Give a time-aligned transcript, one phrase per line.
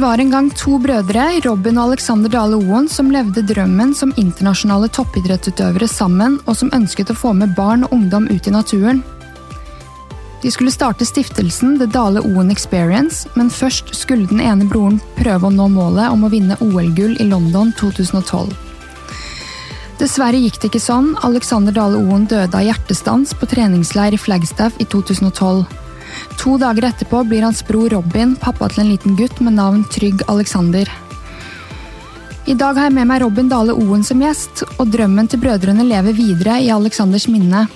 [0.00, 4.88] var en gang to brødre, Robin og Alexander Dale Oen, som levde drømmen som internasjonale
[4.96, 9.02] toppidrettsutøvere sammen, og som ønsket å få med barn og ungdom ut i naturen.
[10.40, 15.50] De skulle starte stiftelsen The Dale Oen Experience, men først skulle den ene broren prøve
[15.50, 18.54] å nå målet om å vinne OL-gull i London 2012.
[20.00, 21.12] Dessverre gikk det ikke sånn.
[21.28, 25.66] Alexander Dale Oen døde av hjertestans på treningsleir i Flagstaff i 2012.
[26.40, 30.22] To dager etterpå blir hans bror Robin pappa til en liten gutt med navn Trygg
[30.32, 30.88] Alexander.
[32.48, 35.84] I dag har jeg med meg Robin Dale Oen som gjest, og drømmen til brødrene
[35.86, 37.66] lever videre i Alexanders minne.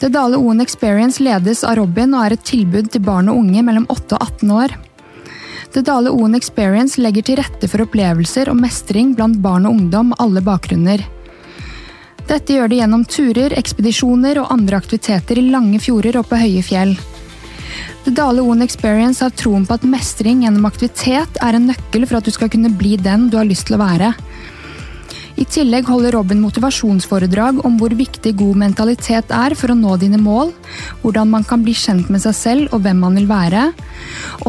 [0.00, 3.62] The Dale Oen Experience ledes av Robin og er et tilbud til barn og unge
[3.66, 4.74] mellom 8 og 18 år.
[5.74, 10.14] The Dale Oen Experience legger til rette for opplevelser og mestring blant barn og ungdom
[10.14, 11.04] med alle bakgrunner.
[12.28, 16.64] Dette gjør de gjennom turer, ekspedisjoner og andre aktiviteter i lange fjorder og på høye
[16.64, 16.96] fjell.
[18.04, 22.18] The Dale One Experience har troen på at mestring gjennom aktivitet er en nøkkel for
[22.18, 24.14] at du skal kunne bli den du har lyst til å være.
[25.38, 30.18] I tillegg holder Robin motivasjonsforedrag om hvor viktig god mentalitet er for å nå dine
[30.18, 30.50] mål,
[31.04, 33.68] hvordan man kan bli kjent med seg selv og hvem man vil være,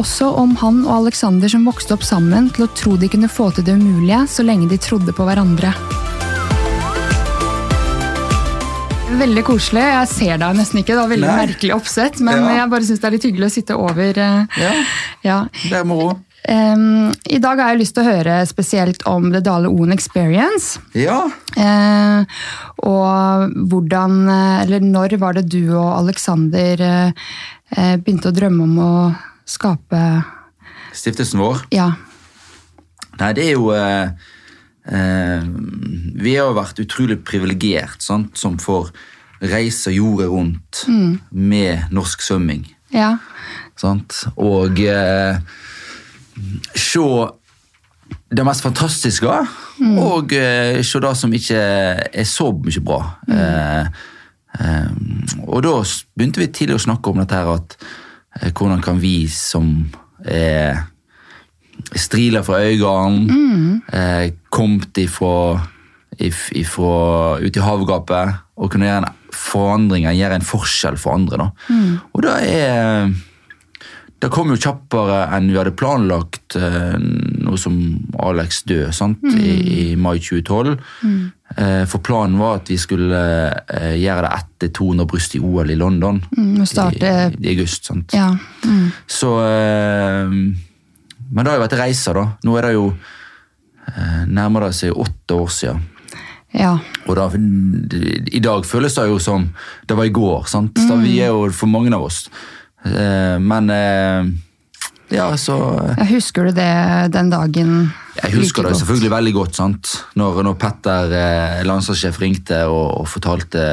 [0.02, 3.52] også om han og Alexander som vokste opp sammen til å tro de kunne få
[3.54, 5.70] til det umulige så lenge de trodde på hverandre.
[9.18, 9.82] Veldig koselig.
[9.82, 10.94] Jeg ser deg nesten ikke.
[10.94, 11.38] Det var veldig Nei.
[11.46, 12.54] merkelig oppsett, men Ja.
[12.60, 14.18] jeg bare syns det er litt hyggelig å sitte over.
[14.18, 14.72] eh, Ja,
[15.22, 15.44] Ja.
[15.68, 16.20] det er moro.
[16.48, 20.78] Um, I dag har jeg lyst til å høre spesielt om The Dale Oen Experience.
[20.94, 21.28] Ja.
[21.56, 22.24] Uh,
[22.82, 28.78] og hvordan, eh, eller når var det du og Alexander eh, begynte å drømme om
[28.78, 29.16] å
[29.46, 30.24] skape
[30.92, 31.62] Stiftelsen vår.
[31.70, 31.92] Ja.
[33.20, 34.08] Nei, det er jo eh,
[34.86, 35.46] eh,
[36.20, 38.92] Vi har vært utrolig privilegert sant, som får
[39.40, 40.84] reise jordet rundt
[41.30, 42.66] med norsk svømming.
[42.92, 43.14] Ja.
[43.80, 44.26] Sant?
[44.36, 45.38] Og eh,
[46.76, 47.06] se
[48.30, 49.32] det mest fantastiske,
[49.98, 53.00] og eh, se det som ikke er så mye bra.
[53.26, 53.90] Mm.
[54.60, 54.92] eh,
[55.46, 55.74] og da
[56.14, 59.72] begynte vi tidlig å snakke om dette her at eh, hvordan kan vi som
[60.26, 60.84] er
[61.96, 65.60] striler fra øynene, eh, kommet ifra,
[66.18, 71.36] if, ifra ut i havgapet og kunne gjøre en forandring, gjøre en forskjell for andre.
[71.38, 71.50] Da.
[72.14, 73.12] Og da er
[74.20, 76.98] det kom jo kjappere enn vi hadde planlagt, eh,
[77.40, 77.78] noe som
[78.20, 79.22] Alex døde sant?
[79.32, 79.54] I,
[79.94, 80.74] i mai 2012.
[81.56, 83.16] Eh, for planen var at vi skulle
[83.64, 87.88] eh, gjøre det etter 200 bryst i OL i London Mm, i, i august.
[87.88, 88.12] sant?
[88.12, 88.28] ja.
[88.66, 88.90] Mm.
[89.08, 90.36] Så eh,
[91.30, 92.26] Men det har jo vært reiser, da.
[92.44, 95.82] Nå er det jo eh, nærmer det seg åtte år siden.
[96.58, 96.76] ja.
[97.06, 97.28] Og da,
[98.30, 99.48] I dag føles det jo som
[99.86, 100.46] det var i går.
[100.50, 100.78] sant?
[100.88, 102.24] Da vi er jo for mange av oss.
[102.84, 104.30] Eh, men eh,
[105.10, 105.56] ja, så
[105.98, 106.70] Jeg husker du det
[107.14, 107.72] den dagen?
[108.20, 109.54] Jeg husker like det selvfølgelig veldig godt.
[109.58, 109.90] sant?
[110.14, 113.64] Når, når Petter, eh, landslagssjef, ringte og, og fortalte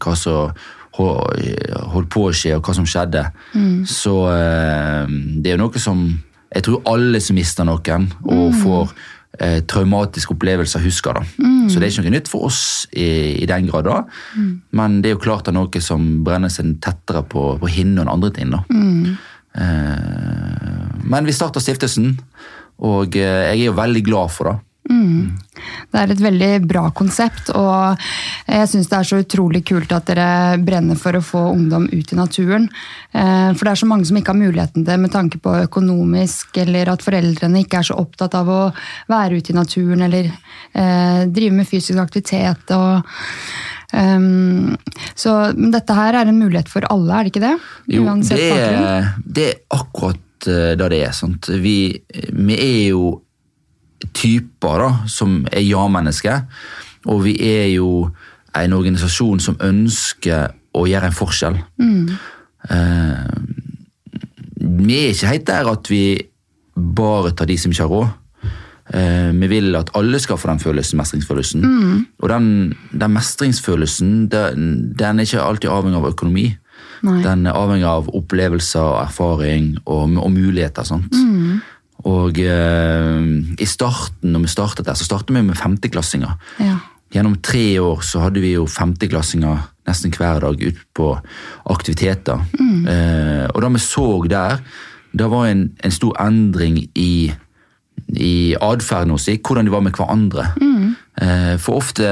[0.00, 0.52] hva som
[0.92, 3.22] holdt på å skje, og hva som skjedde,
[3.88, 5.08] så eh,
[5.40, 6.02] det er jo noe som
[6.52, 8.92] Jeg tror alle som mister noen og får
[9.40, 11.26] eh, traumatiske opplevelser, husker det.
[11.72, 14.02] Så det er ikke noe nytt for oss i, i den grad, da.
[14.76, 18.02] men det er jo klart det er noe som brenner seg tettere på, på hinnen
[18.04, 18.52] enn andre ting.
[18.52, 18.64] da.
[19.52, 22.14] Eh, men vi starta stiftelsen,
[22.82, 24.58] og eh, jeg er jo veldig glad for det.
[25.92, 28.00] Det er et veldig bra konsept, og
[28.48, 32.12] jeg syns det er så utrolig kult at dere brenner for å få ungdom ut
[32.12, 32.66] i naturen.
[33.12, 35.54] Eh, For det er så mange som ikke har muligheten til det med tanke på
[35.68, 38.62] økonomisk, eller at foreldrene ikke er så opptatt av å
[39.12, 42.72] være ute i naturen eller eh, drive med fysisk aktivitet.
[42.74, 43.04] og
[43.92, 44.74] um,
[45.14, 47.56] så dette her er en mulighet for alle, er det ikke det?
[47.92, 51.12] Jo, det er, det er akkurat da det det er.
[51.14, 51.52] Sant?
[51.62, 51.76] Vi,
[52.34, 53.20] vi er jo
[54.14, 56.42] typer da, som er ja-mennesker,
[57.10, 58.10] og vi er jo
[58.58, 61.58] en organisasjon som ønsker å gjøre en forskjell.
[62.70, 63.36] Eh,
[64.62, 66.04] vi er ikke helt der at vi
[66.76, 68.10] bare tar de som ikke har råd.
[68.92, 71.64] Eh, vi vil at alle skal få den følelsen, mestringsfølelsen.
[72.20, 76.46] Og den, den mestringsfølelsen den, den er ikke alltid avhengig av økonomi.
[77.02, 77.18] Nei.
[77.24, 80.86] Den er avhengig av opplevelser, erfaring og, og muligheter.
[80.86, 81.12] sant?
[82.08, 83.26] Og eh,
[83.62, 86.34] i starten, når vi startet der, så startet vi med femteklassinger.
[86.62, 86.78] Ja.
[87.12, 91.12] Gjennom tre år så hadde vi jo femteklassinger nesten hver dag ut på
[91.70, 92.40] aktiviteter.
[92.58, 94.62] Eh, og da vi så der,
[95.12, 97.32] det var en, en stor endring i,
[98.16, 100.46] i atferden hos dem, hvordan de var med hverandre.
[101.20, 102.08] Eh, for ofte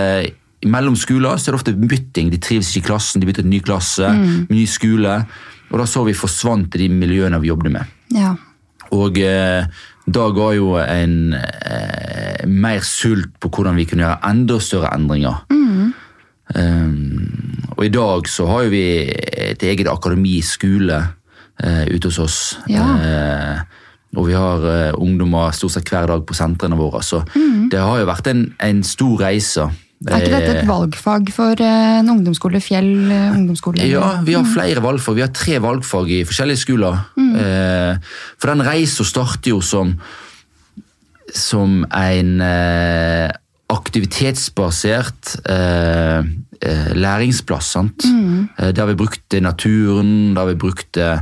[0.69, 2.29] mellom skoler så er det ofte bytting.
[2.35, 4.13] De trives ikke i klassen, de bytter til ny klasse,
[4.53, 5.17] ny skole.
[5.71, 7.99] Og da så vi forsvant i de miljøene vi jobbet med.
[8.15, 8.37] ja.
[8.97, 9.67] Og eh,
[10.11, 15.45] da ga jo en eh, mer sult på hvordan vi kunne gjøre enda større endringer.
[16.51, 17.29] Um,
[17.77, 20.99] og i dag så har jo vi et eget akademi, skole,
[21.63, 22.39] eh, ute hos oss.
[22.69, 22.87] Ja.
[22.99, 23.61] Eh,
[24.19, 27.03] og vi har eh, ungdommer stort sett hver dag på sentrene våre.
[27.07, 27.23] Så
[27.71, 29.69] det har jo vært en, en stor reise.
[30.09, 33.85] Er ikke dette et valgfag for eh, en ungdomsskole, Fjell eh, ungdomsskole?
[33.85, 35.19] Ja, vi har flere valgfag.
[35.19, 37.05] Vi har tre valgfag i forskjellige skoler.
[37.17, 37.37] Mm.
[38.41, 39.93] for den reisa starter jo som,
[41.37, 43.29] som en eh,
[43.71, 46.19] aktivitetsbasert eh,
[46.61, 47.73] eh, læringsplass.
[47.77, 48.05] sant?
[48.05, 48.49] Mm.
[48.75, 51.21] der vi brukte naturen, der vi brukte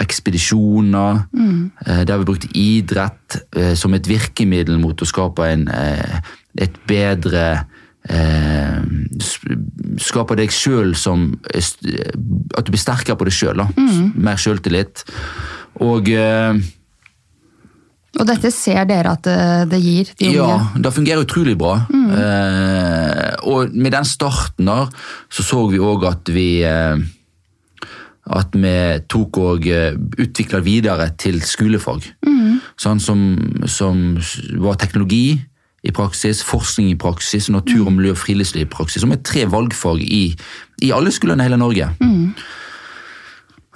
[0.00, 1.70] ekspedisjoner, mm.
[2.06, 6.20] der vi brukte idrett eh, som et virkemiddel mot å skape en, eh,
[6.58, 7.66] et bedre
[8.08, 8.80] eh,
[9.20, 9.58] sp-
[10.00, 11.70] Skape deg sjøl som eh,
[12.56, 13.60] At du blir sterkere på deg sjøl.
[14.16, 15.02] Mer sjøltillit.
[15.84, 16.54] Og eh,
[18.18, 19.36] Og dette ser dere at det,
[19.70, 21.76] det gir de ja, det fungerer utrolig bra.
[21.90, 24.88] Eh, og med den starten der,
[25.30, 26.98] så så vi òg at vi eh,
[28.30, 28.72] At vi
[29.10, 32.04] tok og eh, utvikla videre til skolefag.
[32.80, 33.22] Sånn som,
[33.68, 34.16] som
[34.62, 35.38] var teknologi
[35.82, 39.00] i praksis, forskning i praksis, natur og miljø og friluftsliv i praksis.
[39.04, 40.24] Som er tre valgfag i,
[40.84, 41.88] i alle skolene i hele Norge.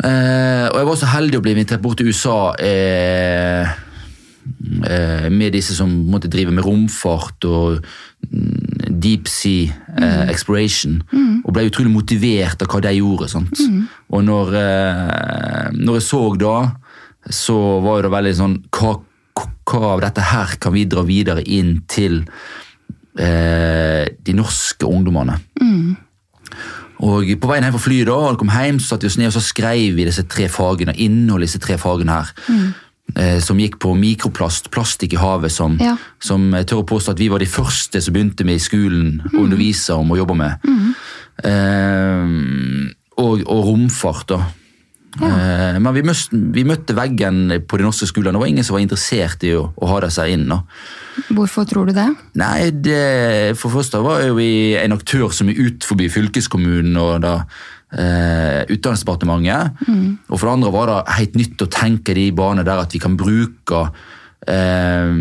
[0.05, 3.71] Eh, og jeg var så heldig å bli invitert bort til USA eh,
[4.91, 11.01] eh, med disse som måtte drive med romfart og mm, deep sea eh, exploration.
[11.45, 13.31] Og ble utrolig motivert av hva de gjorde.
[13.33, 13.65] Sant?
[14.13, 16.57] Og når, eh, når jeg så da,
[17.33, 18.99] så var det veldig sånn hva,
[19.65, 22.23] hva av dette her kan vi dra videre inn til
[23.19, 25.39] eh, de norske ungdommene?
[27.05, 29.29] Og på veien hjem fra flyet da, og kom hjem, så satt vi oss ned
[29.33, 32.31] og så skrev vi disse tre fagene, innholdet i disse tre fagene her.
[33.21, 35.97] Eh, som gikk på mikroplast, plastikk i havet, som, Ja.
[36.23, 39.21] som jeg tør å påstå at vi var de første som begynte med i skolen
[39.35, 40.71] å undervise om og jobbe med.
[41.45, 42.25] Eh,
[43.21, 44.41] og, og romfart, da.
[45.23, 48.35] Eh, men vi møtte, vi møtte veggen på de norske skolene.
[48.35, 50.49] Det var ingen som var interessert i å, å ha det seg inn.
[50.51, 50.63] da.
[51.35, 52.09] Hvorfor tror du det?
[52.41, 54.51] Nei, det, for det første var jo vi
[54.81, 57.37] en aktør som er ut forbi fylkeskommunen og da
[57.95, 59.87] eh, Utdanningsdepartementet.
[60.29, 63.03] Og for det andre var det helt nytt å tenke de barna der at vi
[63.03, 63.87] kan bruke
[64.51, 65.15] eh,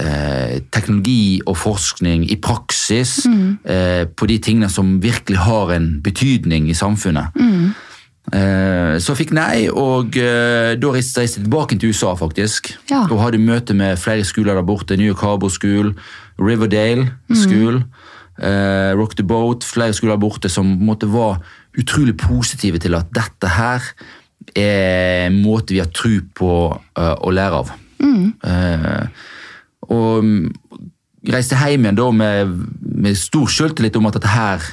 [0.00, 6.70] eh, teknologi og forskning i praksis eh, på de tingene som virkelig har en betydning
[6.70, 7.36] i samfunnet.
[7.36, 7.86] Eh,
[9.00, 12.72] Så jeg fikk nei, og eh, da reiste jeg tilbake til USA faktisk.
[12.90, 13.06] Ja.
[13.08, 14.98] Og hadde møte med flere skoler der borte.
[15.00, 15.94] New Harbor School,
[16.38, 19.00] Riverdale School, mm.
[19.00, 19.64] Rock the Boat.
[19.66, 21.40] Flere skoler der borte som måte var
[21.78, 23.84] utrolig positive til at dette her
[24.56, 27.76] er en måte vi har tro på eh, å lære av.
[28.00, 28.30] Mm.
[29.92, 30.44] og mm,
[31.28, 34.64] reiste hjem igjen da med, med stor selvtillit om at dette her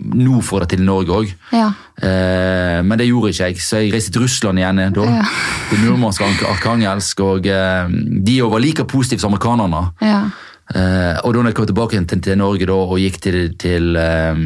[0.00, 1.32] nå får det til i Norge òg.
[1.52, 1.70] Ja.
[2.00, 4.84] Eh, men det gjorde ikke jeg, så jeg reiste til Russland igjen.
[4.96, 5.24] Da, Ja.
[5.70, 7.20] Til Murmansk og Arkangelsk.
[7.20, 7.88] Og eh,
[8.24, 9.90] de var like positive som amerikanerne.
[10.02, 10.22] ja.
[10.70, 14.36] Eh, og da jeg kom tilbake til, til Norge da, og gikk til, til, eh,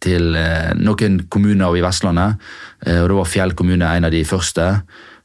[0.00, 2.38] til eh, noen kommuner i Vestlandet,
[2.86, 4.70] eh, og da var Fjell kommune en av de første,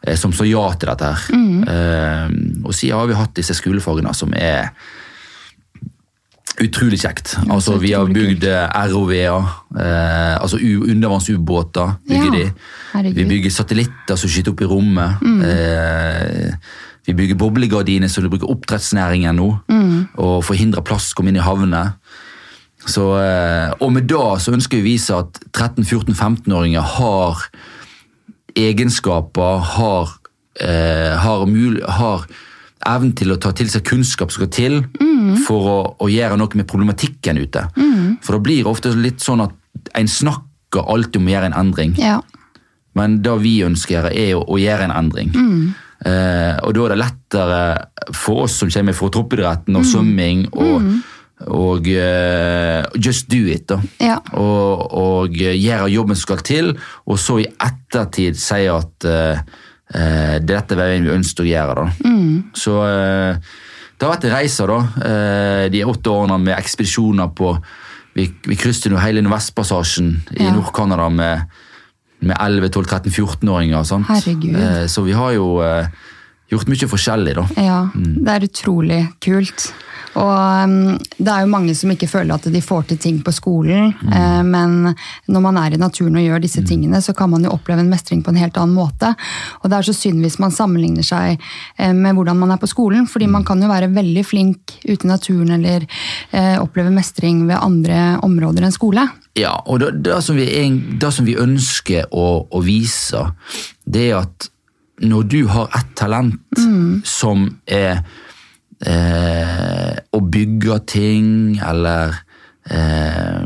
[0.03, 1.39] eh, som sa ja til dette her.
[1.71, 4.73] Eh, og siden har vi hatt disse skolefagene som er
[6.61, 7.35] utrolig kjekt.
[7.51, 8.45] Altså, vi har bygd
[8.91, 9.47] ROV-er,
[9.79, 12.51] eh, altså undervannsubåter bygger Ja, de.
[12.93, 13.15] herregud.
[13.15, 15.21] Vi bygger satellitter som skyter opp i rommet.
[15.21, 16.55] Eh,
[17.05, 19.49] vi bygger boblegardiner som de bruker oppdrettsnæringen nå,
[20.17, 21.93] og forhindrer plast å komme inn i havnene.
[22.85, 27.45] Eh, og med da så ønsker vi å vise at 13-14-15-åringer har
[28.55, 30.11] egenskaper, har,
[30.61, 32.25] eh, har, mul har
[32.85, 34.79] evnen til å ta til seg kunnskap som skal til
[35.47, 37.67] for å, å gjøre noe med problematikken ute.
[38.21, 41.59] For da blir det ofte litt sånn at en snakker alltid om å gjøre en
[41.65, 41.95] endring.
[42.01, 42.19] ja.
[42.95, 45.33] Men det vi ønsker, er å, å gjøre en endring.
[46.05, 47.59] Eh, og da er det lettere
[48.15, 50.87] for oss som kommer fra toppidretten og svømming, og,
[51.51, 53.65] og uh, just do it.
[53.67, 53.79] da.
[53.99, 54.17] Ja.
[54.39, 56.71] Og, og gjøre jobben som skal til,
[57.05, 59.43] og så i ettertid si at eh,
[59.93, 61.75] eh, det er dette veien vi ønsker å gjøre.
[61.75, 62.11] da.
[62.53, 63.37] Så eh,
[63.95, 67.55] det har vært en reise da, eh, de åtte årene med ekspedisjoner på
[68.15, 70.53] Vi, vi krysset jo hele Nordvestpassasjen i Ja.
[70.55, 71.41] Nord-Canada med,
[72.21, 73.83] med 11-12-13-14-åringer.
[73.83, 74.05] og.
[74.07, 74.55] Herregud.
[74.55, 75.87] Eh, så vi har jo eh,
[76.55, 77.47] gjort mye forskjellig, da.
[77.61, 79.69] Ja, det er utrolig kult.
[80.15, 83.33] Og um, det er jo mange som ikke føler at de får til ting på
[83.35, 84.47] skolen, mm.
[84.47, 84.75] men
[85.27, 87.91] når man er i naturen og gjør disse tingene, så kan man jo oppleve en
[87.91, 89.11] mestring på en helt annen måte.
[89.61, 92.71] Og det er så synd hvis man sammenligner seg eh, med hvordan man er på
[92.71, 95.85] skolen, fordi man kan jo være veldig flink ute i naturen eller
[96.31, 99.07] eh, oppleve mestring ved andre områder enn skole.
[99.35, 100.47] Ja, og det, det, som, vi,
[100.95, 103.27] det som vi ønsker å, å vise,
[103.83, 104.49] det er at
[105.03, 106.61] når du har et talent
[107.03, 107.99] som er
[108.85, 112.15] eh, å bygge ting, eller
[112.69, 113.43] eh,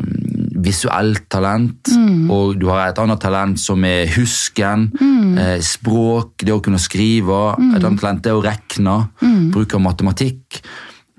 [0.60, 1.90] visuelt talent,
[2.30, 4.90] og du har et annet talent som er husken,
[5.40, 9.10] eh, språk, det å kunne skrive, et annet talent det å regne,
[9.54, 10.62] bruk av matematikk.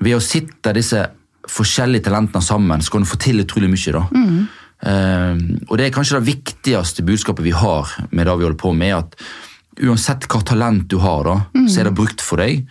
[0.01, 1.03] Ved å sitte disse
[1.51, 3.93] forskjellige talentene sammen, så kan du få til utrolig mye.
[3.93, 4.07] da.
[4.81, 5.37] Eh,
[5.69, 8.97] og det er kanskje det viktigste budskapet vi har med det vi holder på med,
[8.97, 9.17] at
[9.83, 12.67] uansett hva talent du har, da, så er det brukt for deg.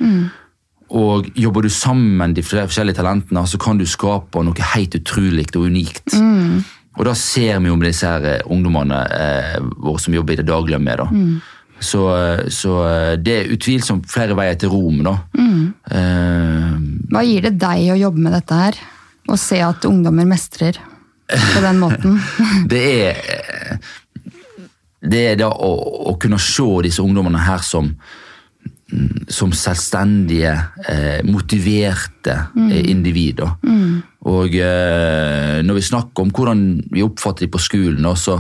[0.90, 5.68] Og jobber du sammen de forskjellige talentene, så kan du skape noe helt utrolig og
[5.70, 6.16] unikt.
[7.00, 10.40] Og da ser vi jo med disse her eh, ungdommene eh, våre som jobber i
[10.42, 11.00] det daglige med.
[11.00, 11.06] da.
[11.80, 15.14] Så, eh, så eh, det er utvilsomt flere veier til Rom, da.
[15.40, 16.74] Eh,
[17.14, 18.82] Hva gir det deg å jobbe med dette her?
[19.30, 20.82] Å se at ungdommer mestrer
[21.30, 22.18] på den måten?
[22.74, 23.80] det er
[25.02, 25.70] det er da å,
[26.12, 30.52] å kunne se disse ungdommene her som mm, som selvstendige,
[30.90, 32.72] eh, motiverte mm.
[32.90, 33.54] individer.
[34.30, 38.40] Og eh, når vi snakker om hvordan vi oppfatter dem på skolen, også,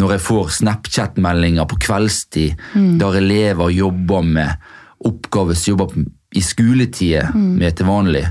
[0.00, 4.70] når jeg får Snapchat-meldinger på kveldstid der elever jobber med
[5.04, 8.24] oppgaver som jobber i skoletida med til vanlig,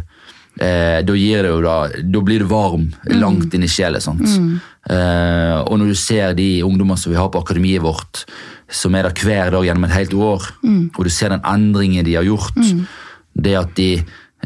[0.60, 4.02] eh, da, gir det jo da, da blir det varm langt inn i sjela.
[4.02, 4.54] Mm.
[4.90, 8.26] Eh, og når du ser de ungdommene som vi har på akademiet vårt,
[8.68, 10.48] som er der hver dag gjennom et helt år,
[10.98, 12.58] og du ser den endringen de har gjort,
[13.38, 13.92] det at de,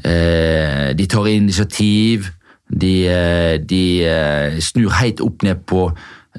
[0.05, 2.29] eh, de tar initiativ,
[2.71, 5.89] de, eh, de eh, snur helt opp ned på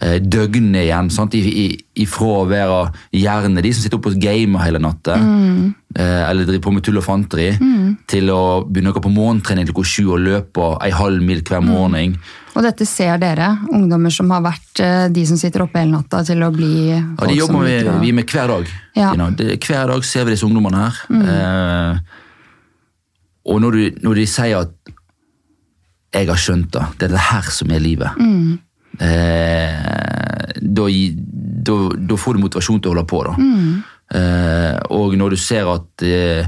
[0.01, 1.35] døgnet igjen, sant?
[1.37, 1.67] I, i,
[2.01, 5.75] ifra å være gjerne de som sitter oppe og gamer hele natta, Mm.
[5.95, 7.51] eller driver på med tull og fanteri,
[8.09, 11.61] til å begynne å gå på morgentrening klokka sju og løpe ei halv mil hver
[11.61, 12.17] morgen.
[12.57, 16.23] Og dette ser dere, ungdommer som har vært eh, de som sitter oppe hele natta
[16.25, 18.67] til å bli Ja, De jobber vi, å- vi med hver dag.
[18.97, 19.13] Ja.
[19.13, 20.95] Hver dag ser vi disse ungdommene her.
[21.13, 21.99] Eh,
[23.53, 24.73] og når, du, når de sier at
[26.15, 28.57] 'jeg har skjønt det, det er det her som er livet', eh,
[28.99, 33.23] da, da, da får du motivasjon til å holde på.
[33.29, 33.35] da.
[34.13, 36.45] Eh, og når du ser at eh,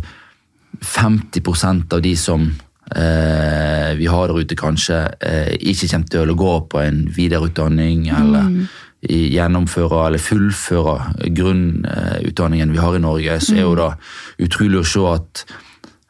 [0.84, 6.38] 50% av de som eh, vi har der ute, kanskje eh, ikke kommer til å
[6.38, 8.64] gå på en videreutdanning eller mm.
[9.08, 13.90] gjennomføre eller fullføre grunnutdanningen vi har i Norge, så er jo det
[14.44, 15.54] utrolig å se at eh,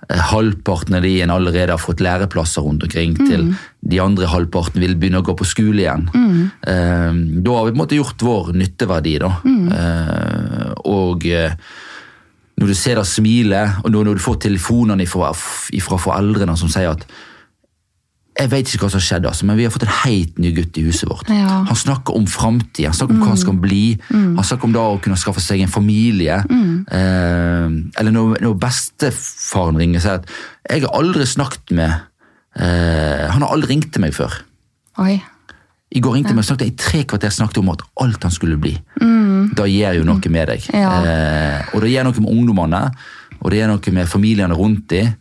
[0.09, 3.49] halvparten av de en allerede har fått læreplasser rundt omkring, til
[3.81, 6.07] de andre halvparten vil begynne å gå på skole igjen.
[6.13, 7.43] Mm.
[7.45, 9.33] da har vi på en måte gjort vår nytteverdi, da.
[9.45, 9.69] Mm.
[10.93, 11.57] og eh,
[12.61, 17.07] når du ser det smilet, og når du får telefonene fra foreldrene som sier at
[18.35, 20.51] jeg vet ikke hva som har skjedd, altså, men vi har fått en helt ny
[20.57, 21.29] gutt i huset vårt.
[21.31, 21.61] Ja.
[21.69, 23.83] Han snakker om framtida, han snakker om hva han skal bli.
[24.11, 26.41] Han snakker om da å kunne skaffe seg en familie.
[26.51, 30.35] Eh, eller når, når bestefaren ringer og sier at
[30.67, 31.93] 'jeg har aldri snakket med
[32.57, 34.35] eh, Han har aldri ringt til meg før.
[34.99, 35.23] Oi.
[35.95, 36.35] I går ringte ja.
[36.35, 38.75] meg og snakket i tre kvarter snakket om at alt han skulle bli.
[39.55, 40.67] Da gjør jo noe med deg.
[40.75, 40.95] Ja.
[41.05, 42.83] Eh, og det gjør noe med ungdommene,
[43.41, 45.15] og det gjør noe med familiene rundt dem.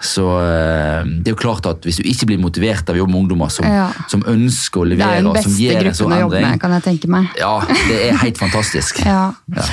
[0.00, 3.12] Så eh, det er jo klart at hvis du ikke blir motivert av å jobbe
[3.12, 3.90] med ungdommer som, Ja.
[4.08, 7.10] som ønsker å er levere, og som gir en sånn endring med, kan jeg tenke
[7.12, 7.28] meg.
[7.38, 9.02] Ja, det er helt fantastisk.
[9.10, 9.32] Ja.
[9.50, 9.64] Ja.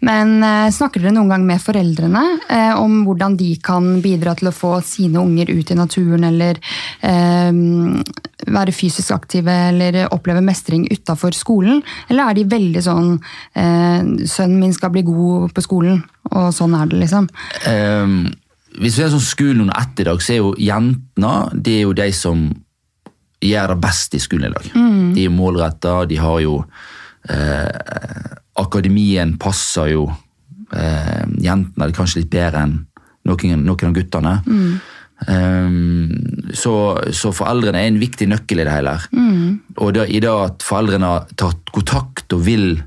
[0.00, 4.50] Men eh, snakker dere noen gang med foreldrene eh, om hvordan de kan bidra til
[4.50, 6.58] å få sine unger ut i naturen, eller
[7.02, 7.50] eh,
[8.48, 11.82] være fysisk aktive, eller oppleve mestring utafor skolen?
[12.08, 13.14] Eller er de veldig sånn
[13.54, 17.28] eh, 'sønnen min skal bli god på skolen', og sånn er det, liksom?
[17.70, 18.20] Ehm,
[18.76, 21.86] hvis vi er sånn skolen under ett i dag, så er jo jentene de er
[21.86, 22.44] jo de som
[23.44, 24.68] gjør det best i skolen i dag.
[25.16, 26.60] De er målretta, de har jo
[27.30, 30.08] eh, Akademien passer jo
[30.74, 32.78] eh, jentene kanskje litt bedre enn
[33.28, 34.34] noen, noen av guttene.
[35.26, 36.74] Ehm, så,
[37.14, 38.94] så foreldrene er en viktig nøkkel i det hele.
[39.12, 39.58] Mm.
[39.82, 42.86] Og da, i det at foreldrene har tatt kontakt og vil mm,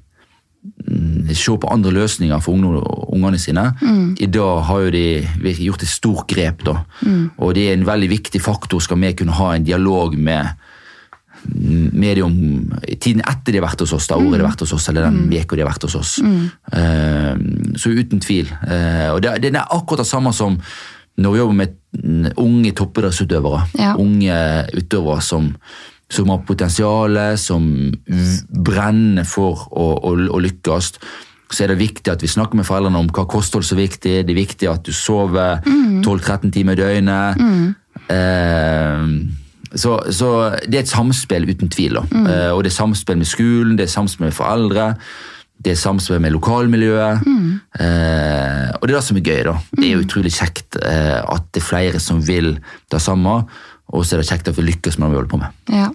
[1.34, 3.64] se på andre løsninger for ungene, sine.
[3.80, 4.16] sine.
[4.20, 5.06] I dag har de
[5.42, 6.66] gjort et stort grep.
[6.66, 6.84] da.
[7.38, 10.52] Og det er en veldig viktig faktor skal vi kunne ha en dialog med
[11.92, 14.62] med dem om tiden etter de har vært hos oss, da året de har vært
[14.62, 16.12] hos oss, eller den veka de har vært hos oss.
[16.22, 17.34] Eh,
[17.82, 18.52] så uten tvil.
[18.62, 20.60] Uh, og det, det er akkurat det samme som
[21.22, 23.64] når vi jobber med mm, unge toppidrettsutøvere.
[23.80, 23.96] Ja.
[24.00, 24.36] Unge
[24.78, 25.50] utøvere som,
[26.12, 27.66] som har potensial, som
[28.52, 30.94] brenner for å, å, å lykkes.
[31.52, 34.22] Så er det viktig at vi snakker med foreldrene om hva kosthold som er viktig.
[34.28, 37.44] Det er viktig at du sover 12-13 timer i døgnet.
[38.12, 39.08] Eh,
[39.72, 40.30] så, så
[40.68, 42.00] det er et samspill uten tvil.
[42.00, 42.06] Da.
[42.22, 44.88] Eh, og det er samspill med skolen, det er samspill med foreldre.
[45.62, 47.28] Det er samspill med lokalmiljøet.
[47.80, 49.44] Eh, og det er det som er gøy.
[49.48, 49.58] da.
[49.78, 52.56] Det er utrolig kjekt eh, at det er flere som vil
[52.92, 53.44] det samme.
[53.92, 55.62] Og så er det kjekt at vi lykkes med det vi holder på med.
[55.72, 55.88] Ja.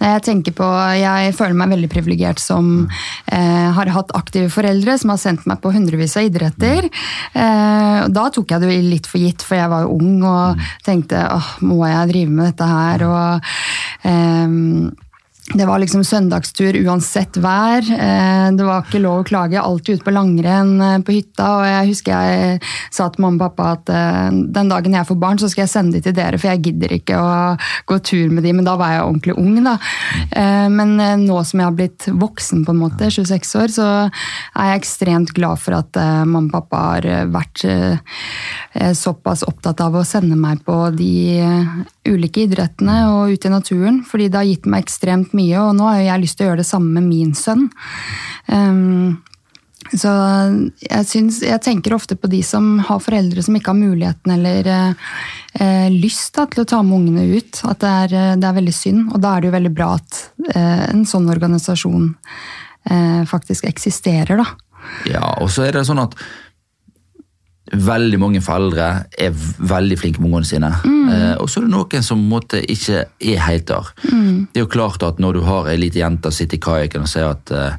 [0.00, 4.96] Nei, Jeg tenker på, jeg føler meg veldig privilegert som eh, har hatt aktive foreldre
[5.00, 6.88] som har sendt meg på hundrevis av idretter.
[7.36, 11.26] Eh, da tok jeg det litt for gitt, for jeg var jo ung og tenkte
[11.36, 13.06] åh, må jeg drive med dette her?
[13.10, 13.50] Og,
[14.08, 15.04] eh,
[15.54, 17.84] det var liksom søndagstur uansett vær.
[17.86, 19.60] Eh, Det var ikke lov å klage.
[19.60, 21.46] Alltid ute på langrenn eh, på hytta.
[21.60, 22.58] Og jeg husker jeg
[22.90, 25.70] sa til mamma og pappa at eh, den dagen jeg får barn, så skal jeg
[25.70, 27.30] sende de til dere, for jeg gidder ikke å
[27.86, 28.54] gå tur med de.
[28.58, 29.76] Men da var jeg ordentlig ung, da.
[30.70, 34.80] Men nå som jeg har blitt voksen, på en måte, 26 år, så er jeg
[34.80, 37.64] ekstremt glad for at mamma og pappa har vært
[38.98, 41.42] såpass opptatt av å sende meg på de
[42.06, 45.88] ulike idrettene og ut i naturen, fordi det har gitt meg ekstremt mye, og nå
[45.90, 47.68] har jeg lyst til å gjøre det samme med min sønn.
[48.50, 49.18] Um,
[49.94, 50.10] så
[50.82, 54.70] jeg, synes, jeg tenker ofte på de som har foreldre som ikke har muligheten eller
[54.72, 55.12] eh,
[55.60, 57.60] eh, lyst da, til å ta med ungene ut.
[57.68, 59.04] At det er, eh, det er veldig synd.
[59.12, 60.22] Og da er det jo veldig bra at
[60.54, 62.08] eh, en sånn organisasjon
[62.90, 64.48] eh, faktisk eksisterer, da.
[65.10, 66.18] Ja, og så er det sånn at
[67.72, 70.70] veldig mange foreldre er veldig flinke med ungene sine.
[70.86, 73.90] Eh, og så er det noen som på en måte ikke er helt der.
[74.02, 77.02] Det er jo klart at når du har ei lita jente som sitter i kajakken
[77.02, 77.76] og sier at eh,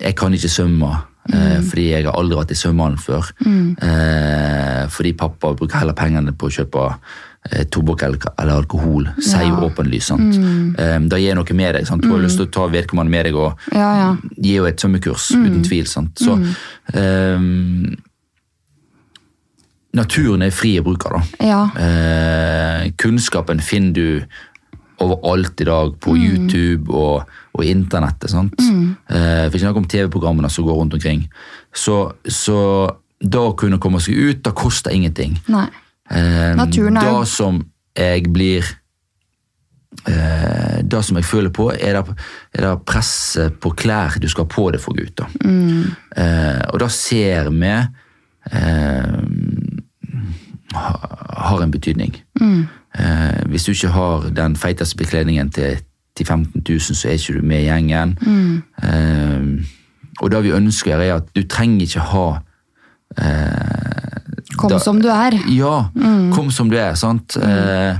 [0.00, 0.96] 'jeg kan ikke svømme',
[1.32, 3.30] eh, fordi jeg har aldri vært i svømmehallen før.
[3.82, 6.84] Eh, fordi pappa bruker heller pengene på å kjøpe
[7.52, 10.06] eh, tobakk eller, alkohol, sier jo åpenlyst.
[10.12, 10.34] sant?
[10.78, 11.86] Eh, da gir noe med deg.
[11.86, 12.02] sant?
[12.02, 14.16] Du har lyst til å ta vedkommende med deg og Ja, ja.
[14.36, 15.86] gi jo et svømmekurs, uten tvil.
[15.86, 16.18] sant?
[16.18, 16.36] Så
[16.94, 17.96] ehm,
[19.96, 21.20] Naturen er fri å bruke, da.
[21.42, 21.62] Ja.
[21.74, 24.06] Eh, kunnskapen finner du
[25.00, 27.22] overalt i dag, på YouTube og,
[27.56, 28.30] og internettet.
[28.30, 28.54] sant?
[28.60, 31.24] Eh, for ikke snakk om TV-programmene som går rundt omkring.
[31.74, 32.58] Så, så
[33.20, 35.38] da å kunne komme seg ut, det koster ingenting.
[35.50, 35.66] Nei.
[36.10, 37.60] Eh, Naturen er jo- Det som
[37.96, 38.64] jeg blir
[40.06, 42.14] eh, Det som jeg føler på, er det,
[42.54, 45.26] er det presset på klær du skal ha på deg for gutter.
[46.16, 47.72] Eh, og da ser vi
[48.52, 49.18] eh,
[50.74, 52.16] har en betydning.
[52.40, 55.78] Eh, hvis du ikke har den feiteste bekledningen til
[56.16, 58.16] til 15 000, så er ikke du med i gjengen.
[58.82, 59.64] Eh,
[60.20, 62.24] og det vi ønsker, er at du trenger ikke ha
[64.58, 65.30] Kom Da- som du er.
[65.48, 65.84] ja,
[66.34, 66.94] kom som du er.
[66.94, 67.36] sant?
[67.36, 67.96] Eh,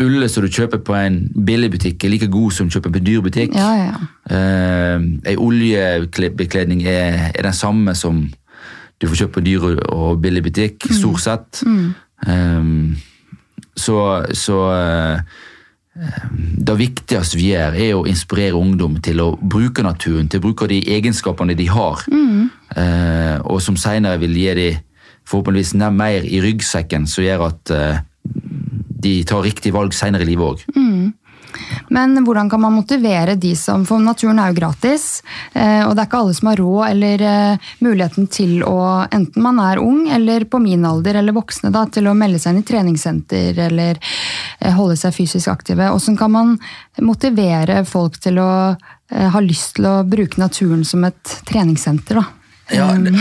[0.00, 3.04] Ulle som du kjøper på en billigbutikk, er like god som du kjøper på en
[3.04, 3.54] dyr butikk.
[3.54, 3.92] Ja, ja.
[4.36, 8.32] Eh, ei oljebekledning er, er den samme som
[9.00, 11.64] du får kjøpt på dyr og billig butikk, stort sett.
[12.26, 12.94] Um,
[13.74, 15.18] så så eh,
[16.66, 20.66] det viktigste vi gjør, er å inspirere ungdom til å bruke naturen, til å bruke
[20.70, 22.02] de egenskapene de har,
[22.76, 24.80] eh, og som senere vil gi dem
[25.24, 28.00] forhåpentligvis mer i ryggsekken, som gjør at eh,
[29.04, 30.64] de tar riktig valg senere i livet òg.
[31.88, 36.04] Men hvordan kan man motivere de som For naturen er jo gratis, eh, og det
[36.04, 38.78] er ikke alle som har råd eller eh, muligheten til å,
[39.14, 42.54] enten man er ung eller på min alder eller voksne, da, til å melde seg
[42.54, 45.90] inn i treningssenter eller eh, holde seg fysisk aktive.
[45.92, 46.54] Hvordan kan man
[47.02, 48.50] motivere folk til å
[49.14, 52.24] ha lyst til å bruke naturen som et treningssenter, da?
[52.72, 53.12] Ja, det,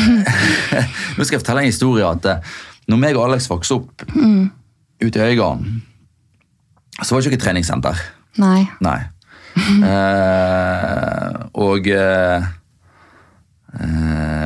[1.17, 2.29] nå skal jeg fortelle en historie at
[2.89, 4.05] når meg og Alex vokste opp
[5.03, 5.81] ute i Øygarden,
[7.01, 8.03] så var det ikke noe treningssenter.
[8.41, 8.67] Nei.
[8.83, 9.01] Nei.
[9.53, 12.45] Eh, og eh,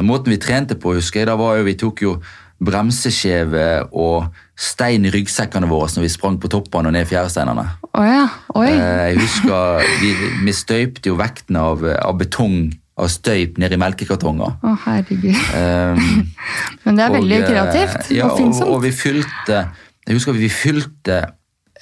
[0.03, 2.17] måten vi trente på, husker jeg, da var jo vi tok jo
[2.63, 7.65] bremseskjeve og stein i ryggsekkene våre når vi sprang på toppene og ned fjæresteinene.
[7.93, 8.25] Oh ja.
[8.65, 10.11] Eh, jeg husker vi,
[10.43, 14.55] vi støypte jo vektene av, av betong av støyp ned i melkekartonger.
[14.65, 15.37] Å, herregud.
[15.53, 16.23] Um,
[16.87, 19.59] Men det er veldig og, eh, kreativt Ja, og, og vi fylte
[20.07, 21.19] Jeg husker vi fylte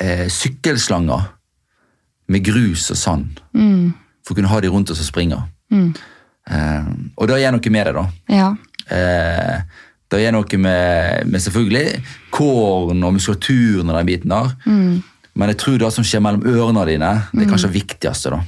[0.01, 1.29] eh, sykkelslanger
[2.27, 3.93] med grus og sand Mm.
[4.25, 5.37] for å kunne ha de rundt oss og springe.
[5.71, 6.85] Eh,
[7.17, 8.05] og da gjør noe med det, da.
[8.29, 8.49] Ja.
[8.89, 9.61] Eh,
[10.09, 14.51] det gjør noe med, med selvfølgelig kåren og muskulaturen og den biten der.
[14.65, 15.03] Mm.
[15.35, 18.29] Men jeg tror det som skjer mellom ørene dine, det er kanskje det viktigste.
[18.31, 18.41] da.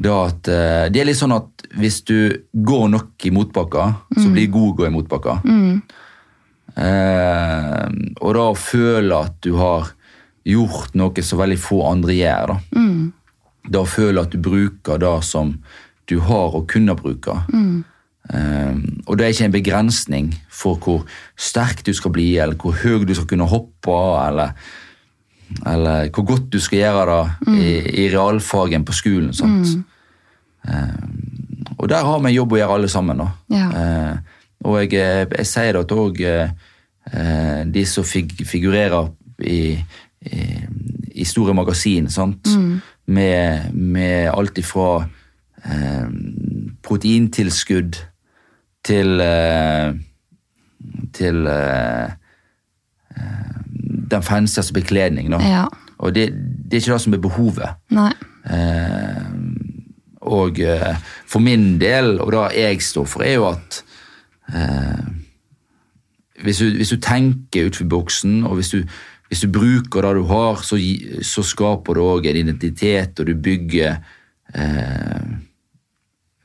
[0.00, 2.16] Det, at, eh, det er litt sånn at hvis du
[2.54, 3.84] går nok i motbakka,
[4.16, 5.36] så blir du god å gå i motbakka.
[6.80, 7.86] Eh,
[8.22, 9.90] og da føle at du har
[10.46, 12.54] gjort noe som veldig få andre gjør.
[12.54, 12.84] Da,
[13.76, 15.54] da føle at du bruker det som
[16.10, 17.36] du har og kunne bruke.
[18.30, 18.76] Eh,
[19.06, 21.04] og det er ikke en begrensning for hvor
[21.38, 24.56] sterk du skal bli, eller hvor høy du skal kunne hoppe, eller,
[25.66, 27.70] eller hvor godt du skal gjøre det i,
[28.04, 29.32] i realfagen på skolen.
[29.36, 29.76] Sant?
[30.60, 33.22] Um, og der har vi en jobb å gjøre alle sammen.
[33.22, 33.30] Da.
[33.54, 33.70] Ja.
[33.70, 34.36] Uh,
[34.68, 36.52] og jeg, eh, jeg sier det at òg eh,
[37.12, 39.08] eh, de som fig, figurerer
[39.40, 39.78] i,
[40.26, 40.44] i,
[41.14, 42.48] i store magasin, sant?
[43.06, 45.06] Med, med alt ifra
[45.64, 46.06] eh,
[46.82, 47.98] proteintilskudd
[48.84, 49.96] til eh,
[51.12, 52.10] til eh,
[53.16, 53.56] eh,
[54.10, 55.30] den fancyeste bekledning.
[55.32, 55.40] Da.
[55.42, 55.64] Ja.
[55.98, 57.68] Og det, det er ikke det som er behovet.
[57.90, 58.12] Nei.
[58.50, 59.26] Eh,
[60.20, 63.82] og eh, for min del, og det jeg står for, er jo at
[64.54, 65.06] eh,
[66.42, 68.82] hvis, du, hvis du tenker utenfor boksen, og hvis du,
[69.30, 70.78] hvis du bruker det du har, så,
[71.22, 74.00] så skaper du òg en identitet, og du bygger
[74.58, 75.30] eh,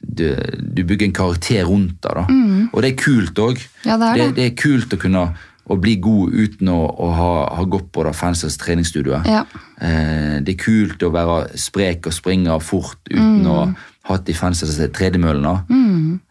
[0.05, 0.27] du,
[0.61, 2.13] du bygger en karakter rundt det.
[2.13, 2.25] da.
[2.71, 3.65] Og det er kult òg.
[3.87, 4.29] Ja, det er det.
[4.37, 5.25] det er kult å kunne
[5.65, 8.13] å bli god uten å, å ha, ha gått på det
[8.61, 9.25] treningsstudioet.
[9.25, 9.41] Ja.
[9.81, 13.67] Eh, det er kult å være sprek og springe fort uten å ha
[14.11, 15.55] hatt de fancy tredemøllene.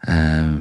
[0.07, 0.55] Eh,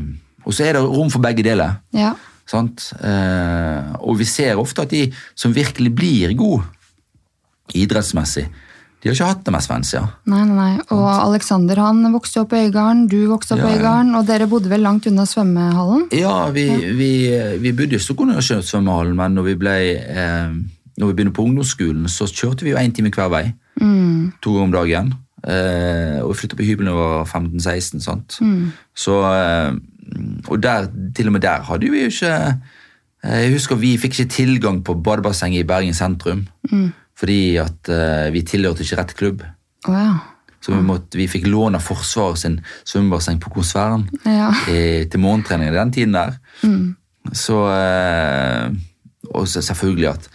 [0.44, 1.78] og så er det rom for begge deler.
[1.94, 2.16] Ja.
[2.50, 2.90] Sant?
[3.00, 6.66] Eh, og vi ser ofte at de som virkelig blir gode
[7.74, 8.44] idrettsmessig,
[9.04, 10.00] de har ikke hatt det med Svensia.
[10.32, 10.84] Nei, nei, nei.
[10.96, 13.80] Og Alexander han vokste opp i Øygarden, du vokste opp i Ja, ja.
[13.80, 16.06] Øygarden, og dere bodde vel langt unna svømmehallen?
[16.16, 16.64] Ja, vi,
[16.96, 17.10] vi,
[17.60, 20.56] vi bodde i Stockholm svømmehallen, men når vi, ble, eh,
[20.96, 23.44] når vi begynte på ungdomsskolen, så kjørte vi jo én time hver vei.
[23.76, 25.12] To ganger om dagen.
[25.44, 28.00] Eh, og vi flyttet på hybelen da vi var 15-16.
[28.00, 28.38] sant?
[28.96, 29.74] Så, eh,
[30.48, 32.34] og der, til og med der hadde vi jo ikke
[33.24, 36.46] eh, Jeg husker vi fikk ikke tilgang på badebassenget i Bergen sentrum.
[37.16, 39.42] Fordi at uh, vi tilhørte ikke rett klubb.
[39.86, 40.16] Wow.
[40.60, 44.48] Så vi, måtte, vi fikk låne Forsvaret sin svømmebasseng på Konsvern Ja.
[44.68, 46.34] i, til morgentrening i den tiden der.
[47.32, 48.74] Så uh,
[49.30, 50.28] Og så selvfølgelig at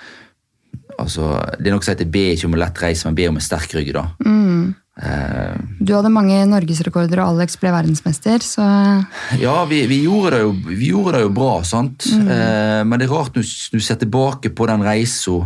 [0.99, 3.35] altså, Det er noe som heter be ikke om en lett reise, men be om
[3.35, 3.93] en sterk rygg.
[3.93, 4.05] da.
[4.25, 8.65] Eh, Du hadde mange norgesrekorder, og Alex ble verdensmester, så
[9.45, 12.09] ja, vi, vi, gjorde det jo, vi gjorde det jo bra, sant?
[12.09, 15.37] Eh, men det er rart når du ser tilbake på den reisa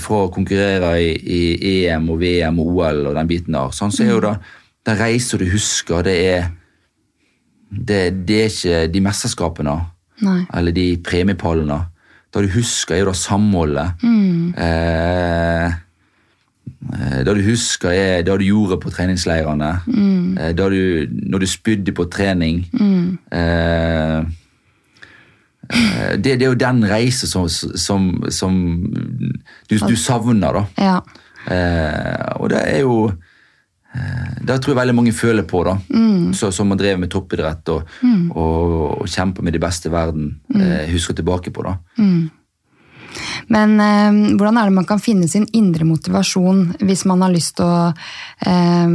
[0.00, 3.92] fra å konkurrere i, i EM og VM og OL og den biten der, sånn,
[3.92, 4.36] så er jo da,
[4.88, 6.46] den reisa du husker, det er
[7.74, 9.74] det, det er ikke de mesterskapene
[10.24, 10.40] Nei.
[10.54, 11.80] eller de premiepallene.
[12.30, 14.02] Det du husker, er jo det samholdet.
[14.02, 14.54] Mm.
[14.58, 15.74] eh,
[17.24, 19.70] det du husker, er det du gjorde på treningsleirene.
[19.88, 20.34] Mm.
[20.56, 22.64] Da du, når du spydde på trening.
[22.72, 23.18] Mm.
[23.32, 24.24] eh,
[26.16, 28.58] det, det er jo den reisen som, som, som
[29.70, 30.64] du, du savner, da.
[30.78, 30.98] ja.
[31.44, 32.94] Eh, og det er jo
[33.92, 35.74] eh, Det tror jeg veldig mange føler på, da.
[36.32, 37.90] Så, som har drevet med toppidrett og,
[38.32, 40.30] og, og kjemper med de beste i verden.
[40.54, 41.76] Eh, husker tilbake på, da.
[43.52, 47.56] Men eh, hvordan er det man kan finne sin indre motivasjon hvis man har lyst
[47.58, 47.78] til å
[48.46, 48.92] eh,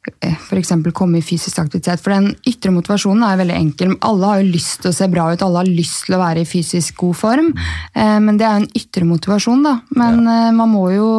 [0.00, 0.72] f.eks.
[0.96, 2.00] komme i fysisk aktivitet?
[2.00, 3.96] For den ytre motivasjonen er veldig enkel.
[4.06, 6.44] Alle har jo lyst til å se bra ut, alle har lyst til å være
[6.44, 7.52] i fysisk god form.
[7.92, 9.76] Eh, men det er jo en ytre motivasjon, da.
[9.98, 11.10] Men eh, man må jo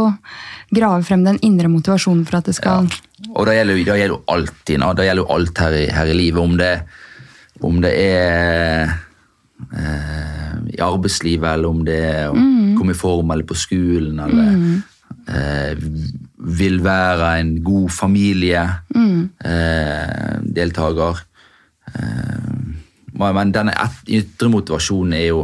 [0.71, 2.89] grave frem den indre motivasjonen for at det skal
[3.35, 4.91] Og det gjelder, det gjelder jo alltid, nå.
[4.97, 6.41] det gjelder jo alt her i, her i livet.
[6.41, 6.73] Om det,
[7.61, 8.93] om det er
[9.73, 12.35] eh, i arbeidslivet, eller om det er å
[12.77, 14.51] komme i form, eller på skolen, eller
[15.27, 15.73] eh,
[16.61, 19.29] vil være en god familiedeltaker.
[19.45, 21.23] Eh, deltaker.
[21.93, 22.51] eh,
[23.21, 23.73] men denne
[24.07, 25.41] ytre motivasjonen er jo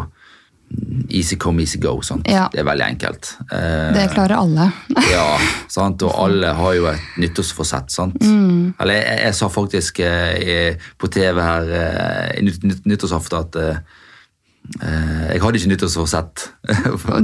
[1.13, 2.01] easy come, easy go.
[2.27, 2.47] Ja.
[2.51, 3.29] Det er veldig enkelt.
[3.51, 4.71] Eh, Det klarer alle.
[5.13, 5.37] ja,
[5.71, 6.01] sant?
[6.03, 7.91] og alle har jo et nyttårsforsett.
[7.93, 8.17] sant?
[8.21, 8.73] Mm.
[8.79, 13.79] Eller jeg, jeg sa faktisk eh, på TV her eh, nytt, nytt, nyttårsaften at eh,
[14.77, 16.43] jeg hadde ikke nyttårsforsett.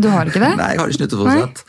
[0.02, 0.52] Du har ikke det?
[0.62, 1.64] Nei, jeg hadde ikke nyttårsforsett.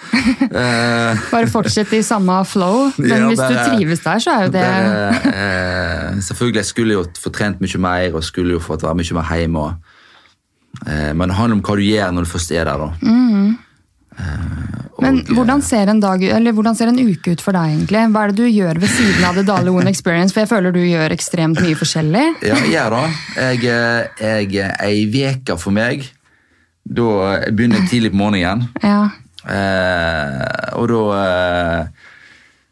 [0.47, 2.93] Eh, Bare fortsett i samme flow.
[2.99, 6.99] Men Ja, hvis du trives der, så er jo det bare, eh, selvfølgelig, jeg skulle
[6.99, 9.59] jo få trent mye mer og skulle jo fått være mye mer hjemme.
[9.67, 9.75] Og,
[10.87, 12.79] eh, men det handler om hva du gjør når du først er der.
[12.79, 12.91] da.
[13.03, 13.53] Eh,
[15.03, 18.05] Men eh, hvordan ser, en dag, eller hvordan ser en uke ut for deg, egentlig?
[18.15, 20.35] Hva er det du gjør ved siden av The Dali One Experience?
[20.35, 22.27] For jeg føler du gjør ekstremt mye forskjellig.
[22.47, 23.03] Ja, jeg det.
[23.65, 23.75] Jeg,
[24.21, 26.07] eh, jeg, ei veke for meg,
[26.85, 27.11] da
[27.51, 28.69] begynner jeg tidlig på morgenen.
[28.85, 29.09] Ja.
[29.45, 30.45] Eh,
[30.81, 32.05] og da eh,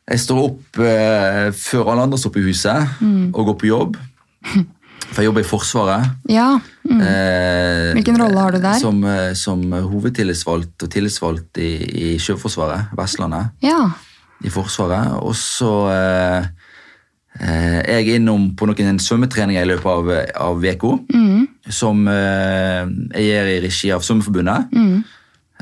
[0.08, 3.02] Jeg står opp eh, før alle andre står på huset
[3.32, 3.98] og går på jobb.
[5.12, 6.06] For jeg jobber i Forsvaret.
[6.32, 6.46] Ja.
[6.88, 7.00] Mm.
[7.04, 8.78] Eh, Hvilken rolle har du der?
[8.80, 11.70] Som, eh, som hovedtillitsvalgt og tillitsvalgt i,
[12.14, 13.90] i Sjøforsvaret, Vestlandet, Ja.
[14.44, 15.12] i Forsvaret.
[15.22, 16.46] Og så eh,
[17.40, 20.12] eh, er jeg innom på noen svømmetreninger i løpet av,
[20.48, 21.48] av VK, Mm.
[21.68, 24.72] som eh, jeg gjør i regi av Svømmeforbundet.
[24.72, 25.04] Mm.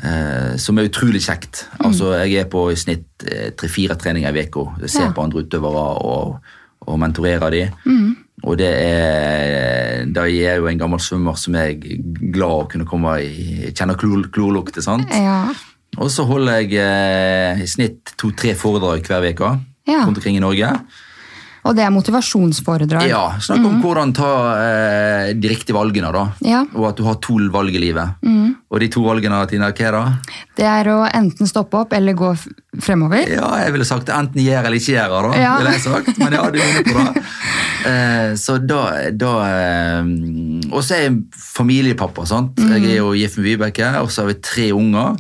[0.01, 1.67] Eh, som er utrolig kjekt.
[1.85, 3.27] Altså, jeg er på i snitt
[3.59, 4.87] tre-fire treninger i uka.
[4.87, 5.13] Ser Ja.
[5.13, 6.39] på andre utøvere og,
[6.87, 7.67] og mentorerer de.
[7.85, 8.17] Mm.
[8.49, 12.87] Og det er Da jeg er jo en gammel svømmer som er glad å kunne
[12.89, 15.11] komme i Kjenner klor, klorlukter, sant.
[15.13, 15.51] Ja.
[16.01, 19.55] Og så holder jeg eh, i snitt to-tre foredrag hver uke
[19.91, 20.05] Ja.
[20.07, 20.69] rundt omkring i Norge.
[21.67, 23.09] Og det er motivasjonsforedrag.
[23.11, 24.29] Ja, Snakk om hvordan ta
[24.63, 26.23] eh, de riktige valgene, da.
[26.47, 26.63] Ja.
[26.73, 28.17] Og at du har to valg i livet.
[28.71, 30.37] Og de to valgene, Tina, hva er det?
[30.63, 32.31] Det er å enten stoppe opp eller gå
[32.81, 33.27] fremover.
[33.29, 35.43] Ja, jeg ville sagt enten gjør eller ikke gjør, da.
[35.43, 35.53] Ja.
[35.59, 36.17] ville jeg sagt.
[36.23, 37.25] Men ja, du er inne på det.
[37.87, 38.81] Eh, så da,
[39.17, 40.09] da eh,
[40.71, 42.27] Og så er jeg familiepappa.
[42.29, 42.61] sant?
[42.61, 45.17] Jeg er jo gift med Vibeke, og så har vi tre unger.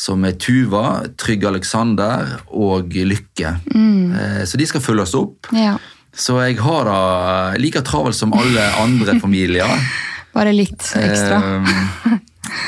[0.00, 3.54] Som er Tuva, Trygg Alexander og Lykke.
[3.76, 5.50] Eh, så de skal følges opp.
[5.52, 5.74] Ja.
[6.16, 9.68] Så jeg har det like travelt som alle andre familier.
[10.34, 11.38] Bare litt ekstra.
[11.42, 12.18] Eh,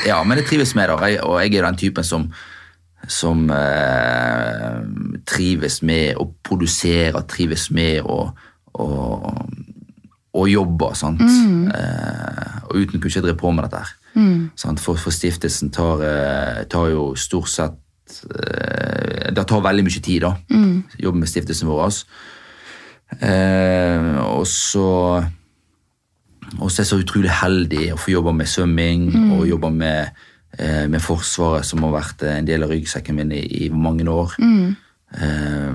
[0.07, 2.25] ja, men jeg trives med det, og jeg, og jeg er jo den typen som,
[3.07, 4.79] som eh,
[5.27, 8.27] trives med å produsere, trives med å,
[8.79, 8.87] å,
[10.33, 10.91] og jobbe.
[10.97, 11.21] Sant?
[11.21, 13.83] Eh, og uten kunne ikke drive på med dette.
[13.83, 13.93] her.
[14.13, 14.77] Mm.
[14.77, 17.79] For, for stiftelsen tar, eh, tar jo stort sett
[18.29, 20.35] eh, Det tar veldig mye tid, da.
[21.01, 22.03] Jobbe med stiftelsen vår.
[23.21, 25.23] Eh, og så
[26.61, 29.07] og så er jeg så utrolig heldig å få jobbe med svømming
[29.37, 30.19] og jobbe med,
[30.59, 34.35] eh, med Forsvaret, som har vært en del av ryggsekken min i, i mange år.
[35.13, 35.73] Eh,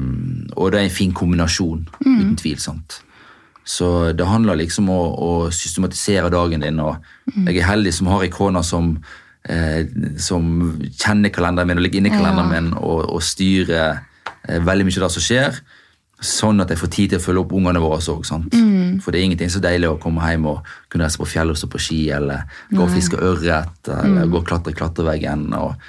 [0.57, 2.59] og det er en fin kombinasjon, uten tvil.
[2.59, 3.01] sant?
[3.69, 6.81] Så det handler liksom om å, å systematisere dagen din.
[6.81, 6.97] og
[7.47, 8.95] Jeg er heldig som har ei kone som,
[9.45, 9.85] eh,
[10.17, 12.61] som kjenner kalenderen min og ligger inne i kalenderen Ja.
[12.63, 14.01] min og, og styrer
[14.49, 15.61] eh, veldig mye av det som skjer.
[16.19, 18.25] Sånn at jeg får tid til å følge opp ungene våre òg.
[19.05, 21.61] For det er ingenting så deilig å komme hjem og kunne reise på fjellet og
[21.61, 22.43] stå på ski, eller
[22.75, 25.89] gå og fiske ørret, eller gå og klatre i klatreveggen og,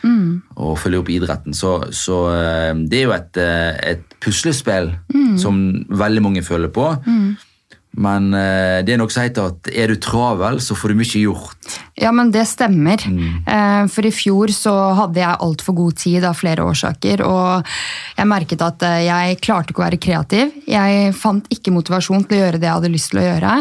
[0.56, 1.58] og følge opp idretten.
[1.58, 4.94] Så, så eh, det er jo et, eh, et puslespill
[5.42, 6.92] som veldig mange føler på.
[7.97, 11.21] Men eh, det er nok som heter at er du travel, så får du mye
[11.23, 11.78] gjort.
[11.99, 13.02] Ja, men det stemmer.
[13.02, 17.65] Eh, For i fjor så hadde jeg altfor god tid av flere årsaker, og
[18.15, 20.54] jeg merket at eh, jeg klarte ikke å være kreativ.
[20.69, 23.58] Jeg fant ikke motivasjon til å gjøre det jeg hadde lyst til å gjøre.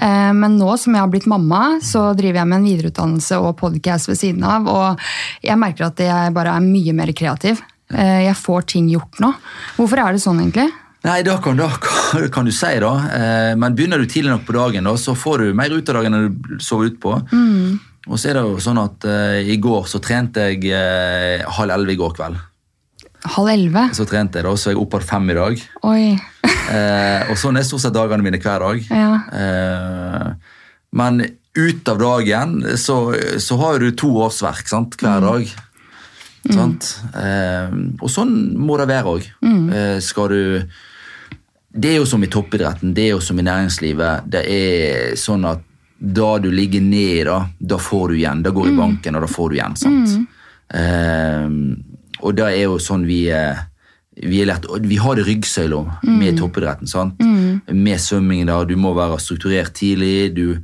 [0.00, 3.56] Eh, Men nå som jeg har blitt mamma, så driver jeg med en videreutdannelse og
[3.60, 5.08] podcast ved siden av, og
[5.44, 7.60] jeg merker at jeg bare er mye mer kreativ.
[7.92, 9.34] Eh, Jeg får ting gjort nå.
[9.76, 10.72] Hvorfor er det sånn egentlig?
[11.06, 11.60] Nei, da kan,
[12.34, 12.92] kan, du si da.
[13.14, 16.00] Eh, men begynner du tidlig nok på dagen, da, så får du mer ut av
[16.00, 17.14] dagen enn du sover ut på.
[17.30, 17.78] Mm.
[18.08, 21.74] Og så er det jo sånn at uh, i går så trente jeg uh, halv
[21.74, 22.38] elleve i går kveld.
[23.34, 23.82] Halv elleve?
[23.92, 25.64] Så trente jeg da, så er jeg oppe halv fem i dag.
[25.90, 26.04] Oi.
[26.48, 28.88] uh, og sånn er stort sett dagene mine hver dag.
[28.88, 30.32] Ja.
[30.96, 31.20] Men
[31.58, 32.98] ut av dagen så,
[33.42, 35.52] så har du to årsverk sant, hver dag.
[36.54, 36.92] Sant?
[37.18, 39.26] Eh, og sånn må det være òg.
[39.44, 40.42] Eh, skal du
[41.70, 44.28] Det er jo som i toppidretten, det er jo som i næringslivet.
[44.32, 45.64] Det er sånn at
[45.98, 48.42] da du ligger ned, da, da får du igjen.
[48.46, 49.76] Da går du i banken, og da får du igjen.
[49.76, 50.14] sant?
[50.74, 51.48] Eh,
[52.22, 53.64] og det er jo sånn vi er
[54.18, 56.88] vi, lært, vi har det ryggsøyla med toppidretten.
[56.90, 57.20] sant?
[57.70, 58.48] Med svømmingen.
[58.50, 60.34] da, Du må være strukturert tidlig.
[60.34, 60.58] Du,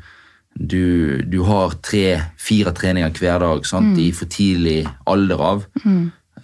[0.54, 3.98] du, du har tre-fire treninger hver dag sant?
[3.98, 5.64] i for tidlig alder av.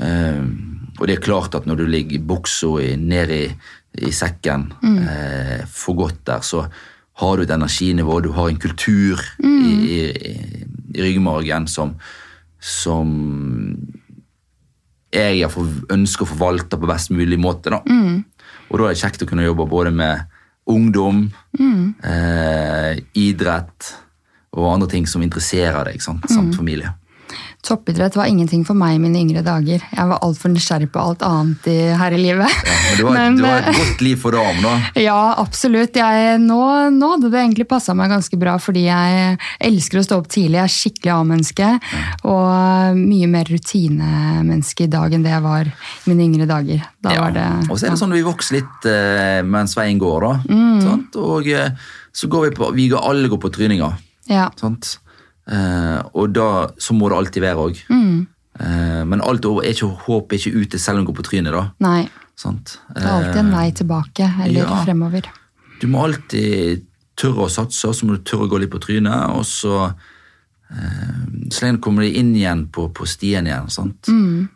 [0.00, 3.44] Um, og det er klart at når du ligger i buksa ned i,
[3.98, 6.64] i sekken eh, for godt der, så
[7.20, 10.00] har du et energinivå, du har en kultur i, i,
[10.94, 11.96] i ryggmargen som,
[12.60, 13.10] som
[15.12, 15.42] jeg
[15.90, 17.74] ønsker å forvalte på best mulig måte.
[17.74, 17.82] Da.
[18.70, 20.22] Og da er det kjekt å kunne jobbe både med
[20.70, 21.24] ungdom,
[21.58, 23.90] eh, idrett
[24.54, 26.24] og andre ting som interesserer deg, sant?
[26.30, 26.94] samt familie.
[27.62, 29.82] Toppidrett var ingenting for meg i mine yngre dager.
[29.92, 32.48] Jeg var altfor nysgjerrig på alt annet i, her i livet.
[32.64, 34.72] Ja, men det var, Men, du eh, et godt liv for dam, da.
[34.98, 35.98] Ja, absolutt.
[36.00, 36.58] Jeg, nå,
[36.96, 39.36] nå hadde det egentlig passa meg ganske bra, fordi jeg
[39.68, 40.56] elsker å stå opp tidlig.
[40.56, 41.68] Jeg er skikkelig A-menneske.
[42.32, 46.82] Og mye mer rutinemenneske i dag enn det jeg var i mine yngre dager.
[47.04, 47.20] Da Ja.
[47.26, 50.20] var det, Og så er det sånn at vi vokser litt eh, mens veien går,
[50.20, 50.32] da.
[50.48, 50.80] Mm.
[50.82, 51.16] Sant?
[51.20, 51.70] Og eh,
[52.12, 53.92] så går vi på Vi går alle går på tryninger.
[54.28, 54.48] ja.
[54.56, 54.98] Sant?
[55.50, 57.80] Eh, og da, så må det alltid være òg.
[57.90, 58.20] Mm.
[58.60, 61.26] Eh, men alt over er ikke, håp er ikke ute selv om du går på
[61.30, 61.54] trynet.
[61.56, 61.64] da.
[61.82, 62.04] Nei.
[62.38, 62.78] Sant?
[62.94, 64.78] Det er alltid en vei tilbake eller ja.
[64.86, 65.28] fremover.
[65.80, 66.86] Du må alltid
[67.20, 69.36] tørre å satse, så må du tørre å gå litt på trynet.
[69.36, 69.90] Og så
[70.70, 74.08] eh, Så lenge du kommer deg inn igjen på, på stien igjen, sant?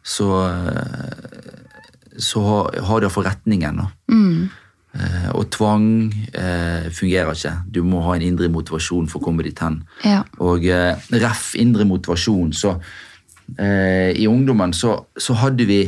[0.02, 3.83] så, eh, så har, har du iallfall retningen.
[3.83, 3.90] da.
[4.14, 4.61] Eh,
[5.35, 5.87] og tvang
[6.38, 7.54] eh, fungerer ikke.
[7.74, 9.80] Du må ha en indre motivasjon for å komme dit hen.
[10.07, 10.22] Ja.
[10.44, 12.76] Og eh, ref indre motivasjon, så
[13.59, 15.83] eh, i ungdommen så, så hadde vi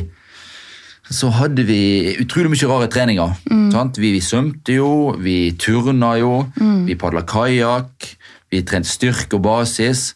[1.07, 3.35] så hadde vi utrolig mye rare treninger.
[3.71, 3.95] Sant?
[3.95, 6.41] Vi, vi svømte jo, vi turna jo,
[6.83, 8.09] vi padla kajakk,
[8.51, 10.09] vi trente styrke og basis,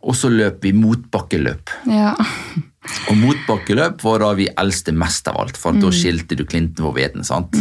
[0.00, 1.74] og så løp vi motbakkeløp.
[1.92, 2.14] Ja.
[3.10, 6.96] Og motbakkeløp var da vi eldste mest av alt, for da skilte du klinten for
[6.96, 7.28] veden.
[7.28, 7.52] sant?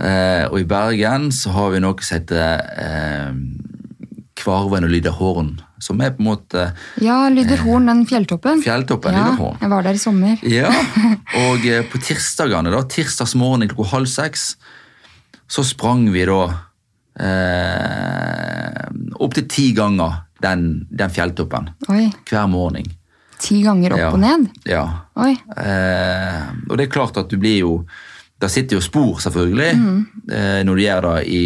[0.00, 3.34] Eh, og i Bergen så har vi noe som heter eh,
[4.40, 6.62] Kvarven og Lyderhorn, som er på en måte
[7.04, 8.62] ja, Lyderhorn, den fjelltoppen.
[8.64, 9.58] Fjelltoppen, ja, Lyderhorn.
[9.60, 10.40] Jeg var der i sommer.
[10.48, 10.70] Ja,
[11.44, 14.54] og eh, på tirsdagene, da, tirsdagsmorgen klokka halv seks,
[15.50, 16.40] så sprang vi da
[17.20, 18.88] eh,
[19.20, 22.06] opptil ti ganger den, den fjelltoppen Oi.
[22.30, 22.88] hver morgen.
[23.40, 24.10] Ti ganger opp Ja.
[24.12, 24.48] og ned?
[24.68, 24.84] Ja.
[25.20, 25.32] Oi.
[25.56, 27.72] Eh, og det er klart at du blir jo
[28.40, 30.06] Da sitter jo spor, selvfølgelig, mm.
[30.64, 31.42] når du gjør det i,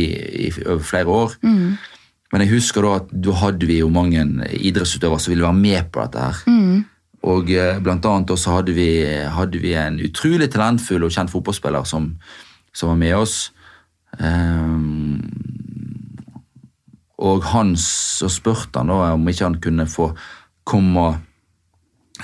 [0.47, 1.33] i, over flere år.
[2.33, 4.23] Men jeg husker da at da hadde vi jo mange
[4.59, 6.39] idrettsutøvere som ville være med på dette her.
[7.25, 8.89] Og eh, blant annet også hadde vi,
[9.33, 12.11] hadde vi en utrolig talentfull og kjent fotballspiller som,
[12.75, 13.37] som var med oss.
[14.19, 15.23] Um,
[17.19, 20.11] og han så spurte han da om ikke han kunne få
[20.69, 21.07] komme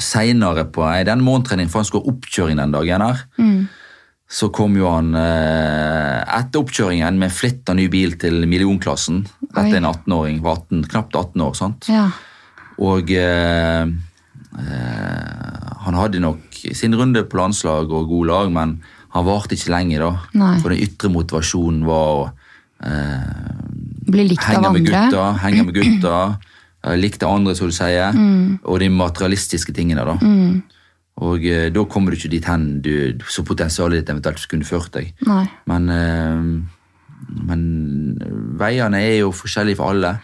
[0.00, 3.00] seinere på ei- den morgentrening, for han skulle ha oppkjøring den dagen.
[3.02, 3.24] her.
[4.30, 9.24] Så kom jo han eh, etter oppkjøringen med flitta ny bil til millionklassen.
[9.50, 9.64] Oi.
[9.72, 11.56] er en 18-åring, var 18, knapt 18 år.
[11.58, 11.88] sant?
[11.90, 12.04] Ja.
[12.78, 13.90] Og eh,
[14.60, 18.76] eh, han hadde nok sin runde på landslag og god lag, men
[19.16, 19.98] han varte ikke lenge.
[19.98, 20.12] da.
[20.38, 20.54] Nei.
[20.62, 22.24] For den ytre motivasjonen var å
[22.86, 23.56] eh,
[24.10, 25.02] Bli likt av henge med andre.
[25.10, 26.16] gutta, henge med gutta,
[27.02, 28.60] likte andre, som du sier, Mm.
[28.64, 30.04] og de materialistiske tingene.
[30.06, 30.16] da.
[31.20, 32.92] Og eh, da kommer du ikke dit hen du,
[33.28, 35.10] så potensialet ditt eventuelt skulle ført deg.
[35.28, 35.44] Nei.
[35.68, 36.44] Men, eh,
[37.50, 37.64] men
[38.60, 40.14] veiene er jo forskjellige for alle.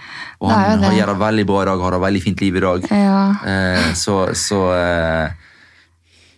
[0.40, 0.87] Og Det han, det.
[0.88, 2.88] han gjør det veldig bra i dag, har et veldig fint liv i dag.
[2.90, 3.18] Ja.
[3.53, 5.29] Eh, så så eh,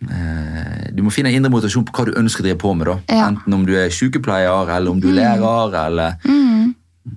[0.09, 2.91] eh, du må finne indre motivasjon på hva du ønsker å drive på med.
[2.91, 2.99] da.
[3.15, 3.31] Ja.
[3.31, 6.75] Enten om du er sykepleier, eller om du er lærer, eller, mm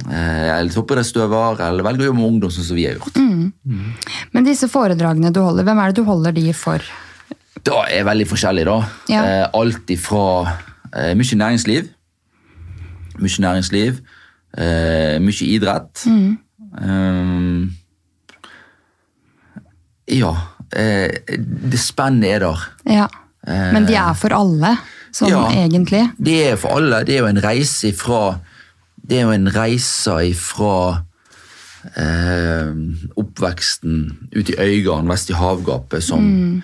[0.08, 3.18] eller toppidrettsutøver, eller velger å jobbe med ungdom, sånn som vi har gjort.
[4.32, 6.86] Men disse foredragene du holder, hvem er det du holder de for?
[7.64, 8.78] Det er veldig forskjellig, da.
[9.12, 9.22] Ja.
[9.22, 10.24] Eh, alt ifra
[10.96, 11.90] eh, mye næringsliv,
[13.22, 14.00] mye næringsliv,
[14.58, 16.06] eh, mye idrett.
[16.82, 17.68] Eh,
[20.18, 20.32] ja,
[20.76, 21.20] eh,
[21.72, 22.66] det spennet er der.
[22.90, 23.08] Ja.
[23.48, 24.76] Men de er for alle,
[25.12, 25.48] sånn Ja.
[25.50, 26.04] egentlig?
[26.22, 27.00] Det er for alle.
[27.06, 28.40] Det er jo en reise ifra
[29.02, 31.02] Det er jo en reise ifra
[31.98, 32.70] eh,
[33.18, 36.62] oppveksten ute i Øygarden, vest i havgapet, som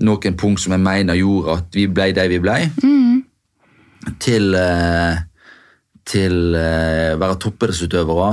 [0.00, 2.56] noen punkt som jeg mener gjorde at vi ble de vi ble,
[4.22, 5.20] til eh,
[6.08, 8.30] til eh, være toppidrettsutøvere.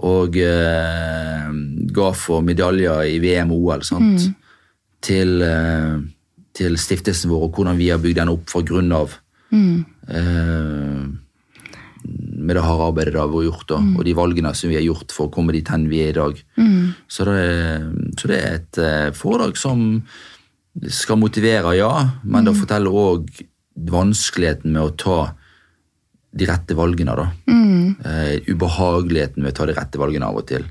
[0.00, 1.48] Og uh,
[1.92, 3.82] ga for medaljer i VM og OL.
[3.84, 4.30] Sant?
[5.04, 5.98] Til, uh,
[6.56, 9.18] til stiftelsen vår, og hvordan vi har bygd den opp fra grunn av.
[10.08, 11.04] Eh,
[12.40, 14.86] med det harde arbeidet det har vært gjort, da, og de valgene som vi har
[14.86, 16.40] gjort for å komme dit hen vi er i dag.
[17.12, 17.40] Så, det
[18.16, 18.80] så det er et
[19.18, 19.84] foredrag som
[20.88, 23.28] skal motivere, ja, men det forteller òg
[23.90, 25.18] vanskeligheten med å ta
[26.30, 27.16] de rette valgene.
[27.18, 27.26] da.
[27.50, 30.64] Eh, ubehageligheten med å ta de rette valgene av og til.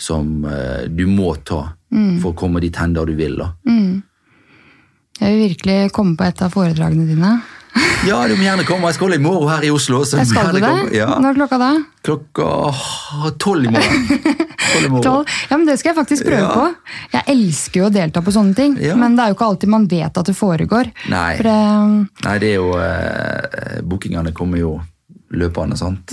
[0.00, 3.36] Som uh, du må ta for å komme dit hen der du vil.
[3.36, 3.52] da.
[5.22, 7.34] Jeg vil virkelig komme på et av foredragene dine.
[8.02, 8.88] Ja, du må gjerne komme.
[8.90, 10.00] Jeg skal holde i morgen her i Oslo.
[10.08, 10.70] Så Jeg skal du det?
[10.96, 11.06] Ja.
[11.22, 11.68] Når er klokka da?
[12.02, 12.46] Klokka
[13.38, 14.08] tolv i morgen.
[14.08, 15.04] Tolv i morgen.
[15.06, 15.28] Tolv?
[15.50, 16.48] Ja, men Det skal jeg faktisk prøve Ja.
[16.56, 16.64] på.
[17.12, 18.96] Jeg elsker jo å delta på sånne ting, Ja.
[18.98, 20.90] men det er jo ikke alltid man vet at det foregår.
[21.12, 21.36] Nei.
[21.36, 24.80] For det, Nei, det er jo eh, Bookingene kommer jo
[25.30, 26.10] løpende, sant.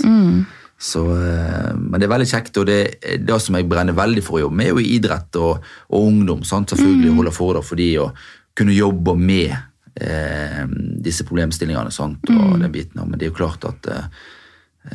[0.80, 2.78] Så, eh, men det er veldig kjekt, og det,
[3.26, 5.58] det som jeg brenner veldig for å jobbe med, er jo idrett og,
[5.90, 6.44] og ungdom.
[6.44, 6.70] sant?
[6.70, 8.14] Selvfølgelig holde foredrag for de og
[8.56, 9.56] kunne jobbe med
[10.00, 10.64] eh,
[11.04, 12.30] disse problemstillingene sant?
[12.30, 13.00] og den biten.
[13.04, 14.06] Men det er jo klart at eh,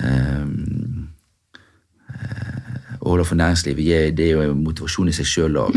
[0.01, 0.45] eh,
[2.99, 5.75] å holde for næringslivet det er jo motivasjon i seg sjøl òg.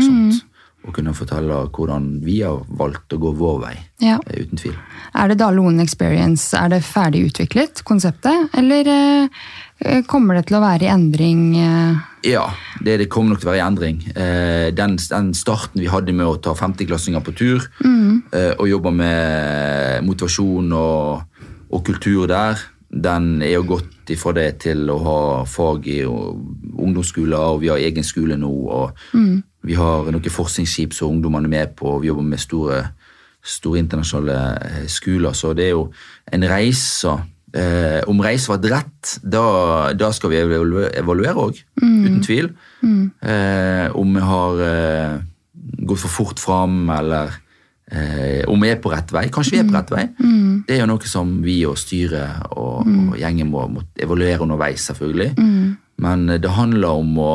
[0.87, 3.73] Å kunne fortelle hvordan vi har valgt å gå vår vei.
[4.01, 4.19] Ja.
[4.27, 4.77] eh, Uten tvil.
[5.13, 8.47] Er det Dale One Experience er det ferdig utviklet, konseptet?
[8.57, 11.43] Eller eh, kommer det til å være i endring?
[11.59, 11.99] eh?
[12.31, 12.45] Ja,
[12.83, 13.99] det, det kommer nok til å være i endring.
[14.15, 18.91] Eh, den, den starten vi hadde med å ta 50-klassinger på tur eh, og jobbe
[18.95, 22.59] med motivasjon og, og kultur der,
[22.89, 27.77] den er jo gått ifra det til å ha fag i ungdomsskoler, og vi har
[27.77, 28.49] egen skole nå.
[28.49, 28.97] og
[29.67, 32.83] Vi har noen forskningsskip som ungdommene er med på, vi jobber med store,
[33.43, 34.37] store internasjonale
[34.69, 35.35] eh, skoler.
[35.35, 35.89] Så det er jo
[36.31, 37.17] en reise
[37.49, 39.43] Eh, om reisen var rett, da,
[39.97, 42.03] da skal vi evaluere- òg, mm.
[42.05, 42.49] uten tvil.
[43.25, 45.15] Eh, om vi har eh,
[45.81, 47.33] gått for fort fram, eller
[47.89, 49.29] eh, om vi er på rett vei.
[49.33, 50.05] Kanskje vi er på rett vei.
[50.67, 54.85] Det er jo noe som vi og styret og, og gjengen må, må evaluere underveis,
[54.91, 55.33] selvfølgelig.
[56.05, 57.31] Men eh, det handler om å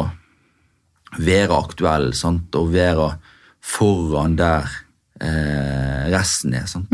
[1.19, 2.55] være aktuell sant?
[2.59, 3.11] og være
[3.65, 4.67] foran der
[5.21, 6.67] eh, resten er.
[6.67, 6.89] Sant?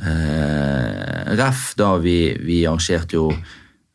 [0.00, 3.28] Eh, REF, da vi, vi jo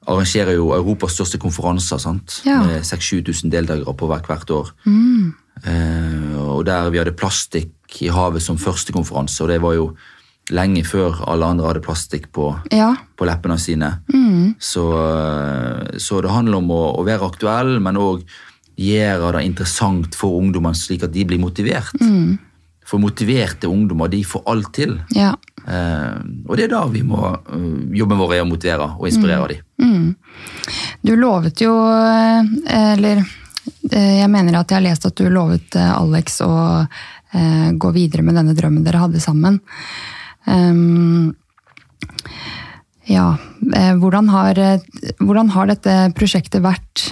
[0.05, 1.97] arrangerer jo Europas største konferanser.
[1.97, 2.41] sant?
[2.45, 2.59] Ja.
[2.63, 4.73] Med 6000-7000 deltakere på hvert, hvert år.
[5.65, 9.87] Eh, og der vi hadde plastikk i havet som første konferanse, og det var jo
[10.53, 12.91] lenge før alle andre hadde plastikk på, Ja.
[13.17, 13.95] på leppene sine.
[14.61, 18.21] Så, eh, så det handler om å, å være aktuell, men òg
[18.75, 21.95] gjøre det interessant for ungdommene, slik at de blir motivert.
[22.85, 24.99] For motiverte ungdommer de får alt til.
[25.15, 25.33] ja.
[25.65, 29.55] Eh, og det er da vi må eh, jobben vår er å motivere og inspirere
[29.55, 30.11] dem.
[31.01, 32.45] Du lovet jo eh,
[32.93, 33.23] Eller
[33.89, 36.51] eh, jeg mener at jeg har lest at du lovet Alex å
[36.85, 39.57] eh, gå videre med denne drømmen dere hadde sammen.
[40.45, 41.33] Um,
[43.09, 43.31] ja,
[43.97, 44.59] hvordan har,
[45.17, 47.07] hvordan har dette prosjektet vært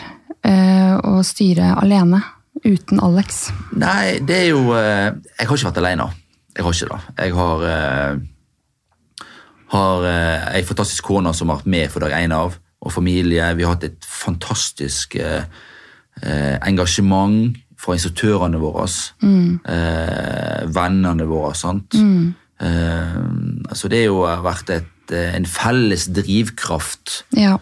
[1.04, 2.22] å styre alene
[2.64, 3.48] uten Alex?
[3.80, 6.10] Nei, det er jo eh, Jeg har ikke vært alene.
[6.54, 7.00] Jeg har ikke det.
[7.24, 9.26] Jeg har, eh,
[9.74, 13.54] har eh, ei fantastisk kone som har vært med for dag én av, og familie.
[13.58, 15.48] Vi har hatt et fantastisk eh,
[16.22, 18.88] eh, engasjement fra instruktørene våre.
[19.22, 19.60] mm.
[20.72, 21.52] vennene våre.
[21.56, 21.96] sant?
[22.64, 23.16] Eh,
[23.70, 27.58] altså det har jo vært et, eh, en felles drivkraft Ja.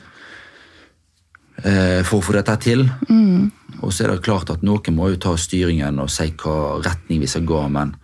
[1.64, 2.86] Eh, for å få dette til.
[3.82, 7.22] Og så er det klart at noen må jo ta styringen og si hva retning
[7.24, 7.96] vi skal gå, men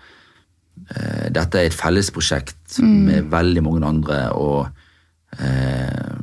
[0.89, 4.67] eh, dette er et fellesprosjekt med veldig mange andre og
[5.39, 6.17] eh,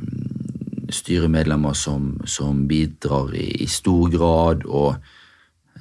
[0.91, 4.65] styremedlemmer som, som bidrar i, i stor grad.
[4.67, 4.95] Og,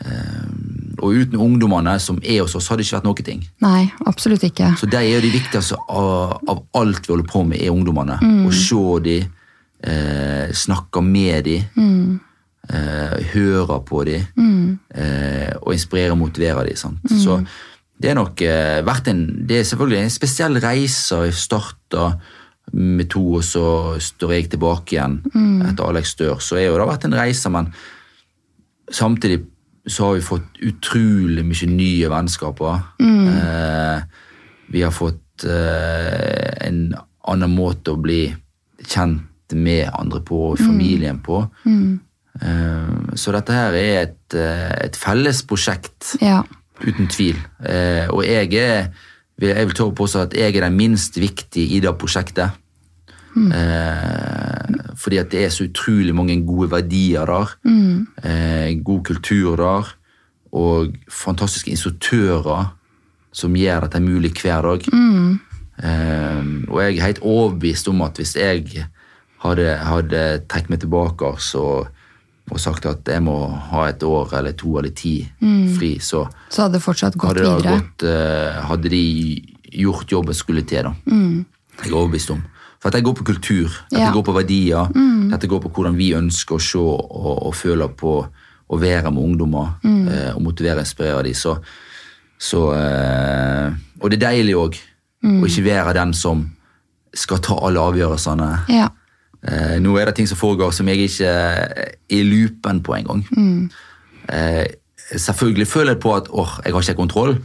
[0.01, 0.47] eh,
[1.01, 3.47] og uten ungdommene som er hos oss, hadde det ikke vært noe ting.
[3.65, 4.75] Nei, absolutt ikke.
[4.81, 8.21] Så de er jo de viktigste av, av alt vi holder på med, er ungdommene.
[8.47, 9.19] Å se de,
[9.87, 11.59] eh, snakker med de,
[12.69, 14.19] eh, hører på de,
[14.95, 16.77] eh, og inspirerer og motiverer dem.
[16.77, 16.99] Sant?
[17.11, 17.43] Så
[18.01, 21.15] det er nok eh, vært en, det er selvfølgelig en spesiell reise.
[21.25, 22.15] Jeg starta
[22.73, 25.21] med to, og så står jeg tilbake igjen
[25.69, 26.41] etter Alex dør.
[26.41, 27.69] Så er jo det vært en reise, men
[28.91, 29.45] samtidig
[29.87, 32.81] så har vi fått utrolig mye nye vennskaper.
[33.05, 34.01] Eh,
[34.73, 36.95] vi har fått eh, en
[37.29, 38.27] annen måte å bli
[38.85, 41.43] kjent med andre på, og familien på.
[41.67, 46.43] Eh, så dette her er et, eh, et felles prosjekt, Ja.
[46.81, 47.37] uten tvil.
[47.67, 48.89] Eh, og jeg er
[49.41, 52.51] jeg vil tørre påstå at jeg er den minst viktige i det prosjektet.
[53.37, 57.51] Eh, fordi at det er så utrolig mange gode verdier der.
[58.25, 59.95] Eh, god kultur der.
[60.53, 62.75] Og fantastiske instruktører
[63.33, 64.87] som gjør dette mulig hver dag.
[65.83, 68.87] Eh, og jeg er helt overbevist om at hvis jeg
[69.45, 71.23] hadde, hadde trukket meg tilbake
[71.61, 71.87] og,
[72.51, 73.35] og sagt at jeg må
[73.71, 75.15] ha et år eller to eller ti
[75.77, 77.77] fri, så Så hadde det fortsatt gått hadde, det videre.
[77.81, 79.05] gått, eh, hadde de
[79.85, 80.83] gjort jobben skulle til.
[80.85, 80.95] da.
[81.83, 82.43] Jeg er overbevist om.
[82.81, 84.13] For jeg går på kultur, dette Ja.
[84.13, 84.89] går på verdier,
[85.31, 88.27] dette går på hvordan vi ønsker å se og, og føle på
[88.71, 91.33] å være med ungdommer eh, og motivere og inspirere dem.
[91.35, 91.57] Så,
[92.39, 94.77] så, eh, og det er deilig òg
[95.25, 96.51] å ikke være den som
[97.15, 98.51] skal ta alle avgjørelsene.
[98.69, 98.89] Ja.
[99.45, 103.25] Eh, nå er det ting som foregår som jeg ikke er i loopen på engang.
[104.33, 104.65] Eh,
[105.17, 107.37] selvfølgelig føler jeg på at åh, jeg har ikke kontroll,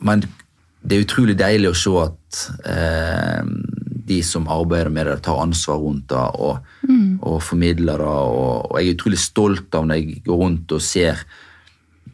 [0.00, 0.22] men
[0.82, 3.42] det er utrolig deilig å se at eh,
[4.06, 6.58] de som arbeider med det, tar ansvar rundt det og,
[7.22, 8.06] og formidler det.
[8.06, 11.22] Og, og jeg er utrolig stolt av når jeg går rundt og ser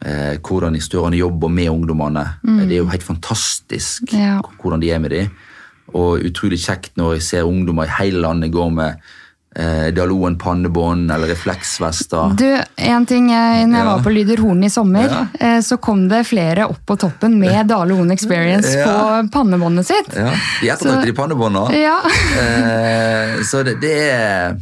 [0.05, 2.25] eh, hvordan instruktørene jobber med ungdommene.
[2.45, 4.37] Det er jo helt fantastisk Ja.
[4.61, 5.29] hvordan de er med dem.
[5.93, 8.99] Og utrolig kjekt når jeg ser ungdommer i hele landet gå med
[9.57, 12.35] eh, Daloen pannebånd eller refleksvester.
[12.37, 12.45] Du,
[12.77, 13.95] en ting jeg, når jeg Ja.
[13.95, 15.23] var på Lyder Horn i sommer, Ja.
[15.39, 18.85] eh, så kom det flere opp på toppen med Dale Oen Experience Ja.
[18.85, 20.13] på pannebåndet sitt.
[20.15, 20.29] Ja,
[20.61, 21.65] De ettertrakter de pannebånda.
[21.73, 21.97] Ja.
[22.37, 24.55] Eh, så det, det er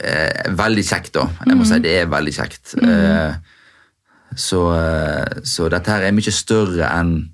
[0.00, 1.26] eh, veldig kjekt, da.
[1.46, 1.66] Jeg må Mm.
[1.72, 2.74] si det er veldig kjekt.
[2.82, 3.34] Eh,
[4.36, 7.30] så, eh, så dette her er mye større enn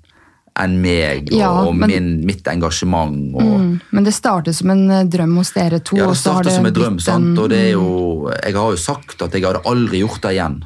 [0.59, 3.33] enn meg og, Ja, og min, mitt engasjement.
[3.35, 5.97] Og, Mm, Men det startet som en eh, drøm hos dere to.
[5.97, 9.31] ja, det startet som en drøm, en- og det jo Jeg har jo sagt at
[9.33, 10.63] jeg hadde aldri gjort det igjen.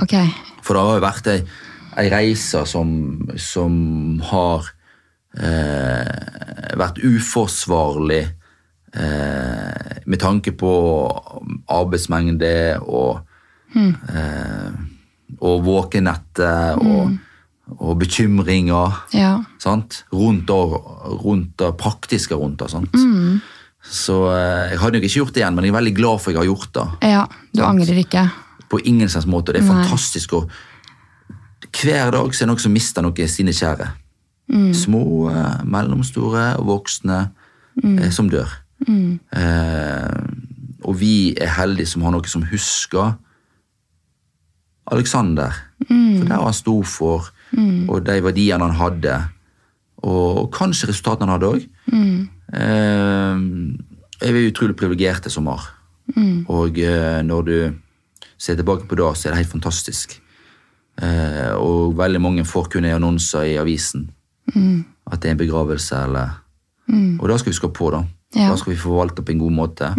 [0.00, 0.14] Ok.
[0.62, 1.42] For det har jo vært ei,
[1.96, 4.64] ei reise som, som har
[5.36, 8.22] eh, vært uforsvarlig
[8.94, 10.72] eh, med tanke på
[11.68, 13.20] arbeidsmengde og,
[13.76, 14.72] eh,
[15.40, 17.16] og våkenettet og,
[17.78, 18.98] og bekymringer.
[19.16, 19.38] Ja.
[19.62, 20.04] Sant?
[20.12, 22.70] Rundt rundt det praktiske rundt det.
[22.70, 22.94] Sant?
[23.84, 26.30] Så eh, jeg hadde nok ikke gjort det igjen, men jeg er veldig glad for
[26.30, 27.24] at jeg har gjort det ja.
[27.52, 28.22] Du angrer ikke.
[28.72, 29.52] på ingen slags måte.
[29.52, 29.82] Det er Nei.
[29.82, 30.32] fantastisk.
[30.32, 30.50] Og
[31.82, 33.90] hver dag så er det noen som mister noe sine kjære.
[34.76, 37.20] Små, eh, mellomstore og voksne
[37.82, 38.50] eh, som dør.
[38.84, 40.16] Eh,
[40.84, 43.14] og vi er heldige som har noe som husker
[44.92, 45.52] Alexander.
[45.88, 47.30] For det han sto for,
[47.88, 49.20] og de verdiene han hadde.
[50.04, 51.68] Og, kanskje resultatene han hadde òg.
[52.54, 55.70] Eh, er vi utrolig privilegerte som har.
[56.48, 57.56] Og eh, når du
[58.38, 60.20] ser tilbake på det, så er det helt fantastisk.
[61.02, 64.10] Eh, og veldig mange får kun annonser i avisen.
[65.10, 66.40] At det er en begravelse eller
[67.18, 68.04] Og det skal vi skå på, da.
[68.36, 68.50] Ja.
[68.50, 69.94] Det skal vi forvalte på en god måte.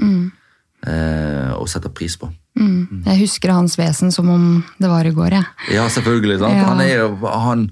[0.86, 2.30] Eh, og sette pris på.
[2.56, 3.04] Mm.
[3.06, 4.46] Jeg husker hans vesen som om
[4.80, 5.46] det var i går, jeg.
[5.76, 6.40] Ja, selvfølgelig.
[6.40, 6.56] sant?
[6.56, 6.68] Ja.
[6.70, 7.66] Han er jo han,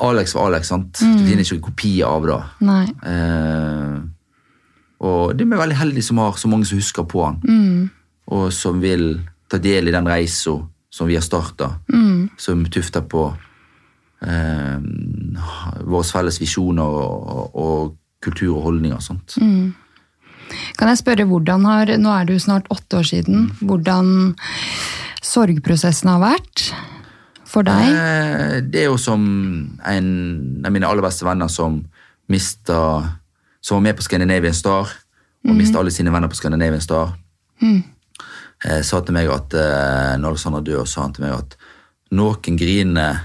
[0.00, 1.00] Alex var Alex, sant?
[1.00, 2.38] Du finner ikke kopier av det.
[2.64, 2.84] Nei.
[3.06, 3.96] Eh,
[5.06, 7.90] og det er vi veldig heldige som har så mange som husker på han.
[8.32, 9.20] Og som vil
[9.50, 10.56] ta del i den reisa
[10.90, 11.74] som vi har starta.
[12.40, 13.26] Som tufter på
[14.24, 14.78] eh,
[15.84, 19.04] våre felles visjoner og, og kultur og holdninger.
[19.04, 19.36] Sant?
[20.76, 23.48] Kan jeg spørre hvordan har Nå er det jo snart åtte år siden.
[23.60, 24.34] Hvordan
[25.24, 26.68] sorgprosessen har vært
[27.46, 27.90] for deg?
[27.90, 29.22] Eh, det er jo som
[29.86, 30.08] en
[30.66, 31.82] av mine aller beste venner som
[32.30, 32.78] mista
[33.62, 34.90] Som var med på Scandinavian Star,
[35.46, 37.16] og mista alle sine venner på Scandinavian Star.
[37.58, 37.82] Mm.
[38.86, 41.56] sa til meg at eh, når Alexander dør, sa han til meg at
[42.14, 43.24] noen griner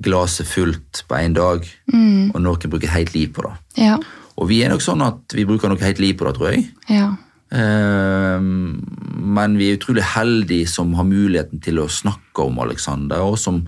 [0.00, 3.52] glasset fullt på én dag, og noen bruker helt liv på det.
[3.84, 3.98] Ja.
[4.36, 6.66] Og vi er nok sånn at vi bruker noe helt liv på det, tror jeg.
[6.92, 7.08] Ja.
[7.56, 13.38] Eh, men vi er utrolig heldige som har muligheten til å snakke om Alexander, og
[13.40, 13.62] som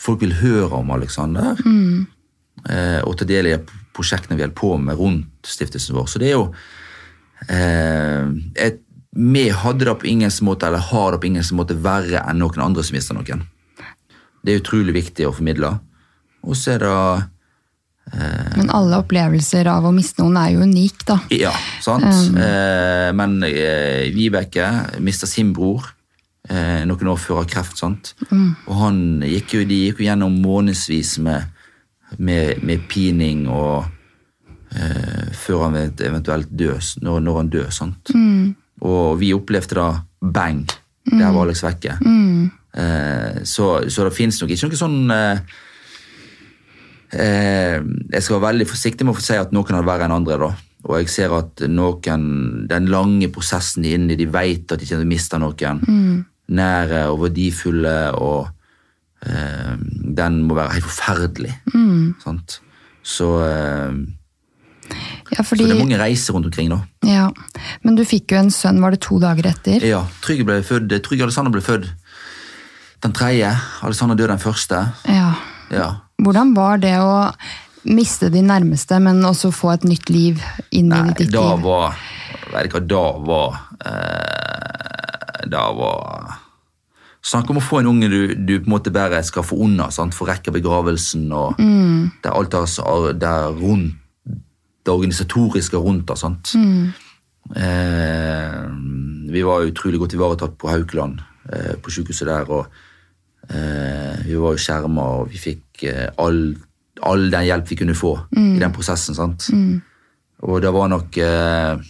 [0.00, 1.58] folk vil høre om Alexander.
[2.68, 3.58] eh, og til del i
[3.92, 6.08] prosjektene vi holder på med rundt stiftelsen vår.
[6.08, 6.54] Så det er jo
[7.48, 8.80] eh, et,
[9.12, 12.62] Vi hadde det på ingen måte, eller har det på ingen måte verre enn noen
[12.64, 13.42] andre som mister noen.
[14.42, 15.74] Det er utrolig viktig å formidle.
[16.42, 16.94] Og så er det
[18.12, 21.16] Men alle opplevelser av å miste noen er jo unik, da.
[21.32, 22.04] Ja, sant.
[22.04, 22.36] Um.
[23.16, 24.66] men eh, Vibeke
[25.00, 25.86] mista sin bror
[26.48, 27.78] eh, noen år før av kreft.
[27.80, 28.12] sant?
[28.66, 31.64] Og han gikk jo, de gikk jo gjennom månedsvis med,
[32.18, 33.86] med, med pining og
[34.74, 37.70] eh, før han eventuelt dør, når, når han dør.
[37.74, 38.14] sant?
[38.82, 39.90] Og vi opplevde da
[40.22, 40.64] bang.
[41.12, 41.98] Der var Alex vekke.
[42.72, 45.60] Eh, så, så det fins nok ikke noe sånn eh,
[47.12, 47.78] eh,
[48.12, 50.38] Jeg skal være veldig forsiktig med å si at noen det verre enn andre.
[50.38, 50.50] da.
[50.88, 52.24] Og jeg ser at noen,
[52.68, 55.84] den lange prosessen de er inne i, de vet at de ikke mister noen.
[56.52, 58.48] Nære og verdifulle, og
[59.26, 59.76] eh,
[60.18, 61.54] den må være helt forferdelig.
[62.24, 62.58] Sant?
[63.02, 63.94] Så, eh,
[65.32, 66.80] Ja, så fordi, det er mange reiser rundt omkring, da.
[67.06, 67.28] ja.
[67.82, 69.80] Men du fikk jo en sønn, var det to dager etter?
[69.86, 71.86] Ja, Trygg ble født, Trygg Alexander ble født
[73.02, 73.48] den tredje.
[73.82, 74.82] Alexander døde den første.
[75.08, 75.30] Ja.
[75.72, 75.88] Ja.
[76.22, 77.30] Hvordan var det å
[77.88, 81.64] miste de nærmeste, men også få et nytt liv inn Nei, i ditt da liv?
[81.66, 81.98] var
[82.52, 83.54] Vet ikke, da var
[83.88, 86.38] eh, Da var
[87.22, 89.92] Snakk om å få en unge du, du på en måte bare skal få unna.
[89.94, 90.14] Sant?
[90.14, 93.94] for rekke begravelsen og det er alt er, der rundt
[94.82, 96.16] det organisatoriske rundt det.
[96.18, 96.50] Sant?
[97.54, 98.64] Eh,
[99.30, 101.20] vi var utrolig godt ivaretatt på Haukeland,
[101.52, 102.50] eh, på sykehuset der.
[102.50, 102.66] og
[103.50, 106.54] Vi var jo skjerma, og vi fikk eh, all,
[107.02, 109.16] all den hjelp vi kunne få i den prosessen.
[109.18, 109.48] sant?
[110.42, 111.82] Og det var nok eh,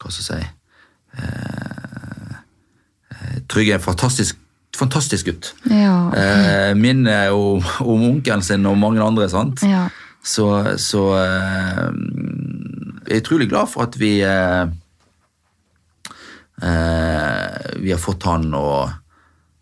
[0.00, 0.40] Hva skal jeg si
[1.20, 2.34] eh,
[3.14, 4.40] eh, Trygge er en fantastisk,
[4.76, 5.52] fantastisk gutt.
[5.70, 5.94] Ja.
[6.16, 9.28] Eh, minner om, om onkelen sin og mange andre.
[9.28, 9.62] sant?
[9.64, 9.88] ja.
[10.20, 11.86] Så, så eh,
[13.08, 14.68] jeg er utrolig glad for at vi, eh,
[16.62, 18.90] Eh, vi har fått han, og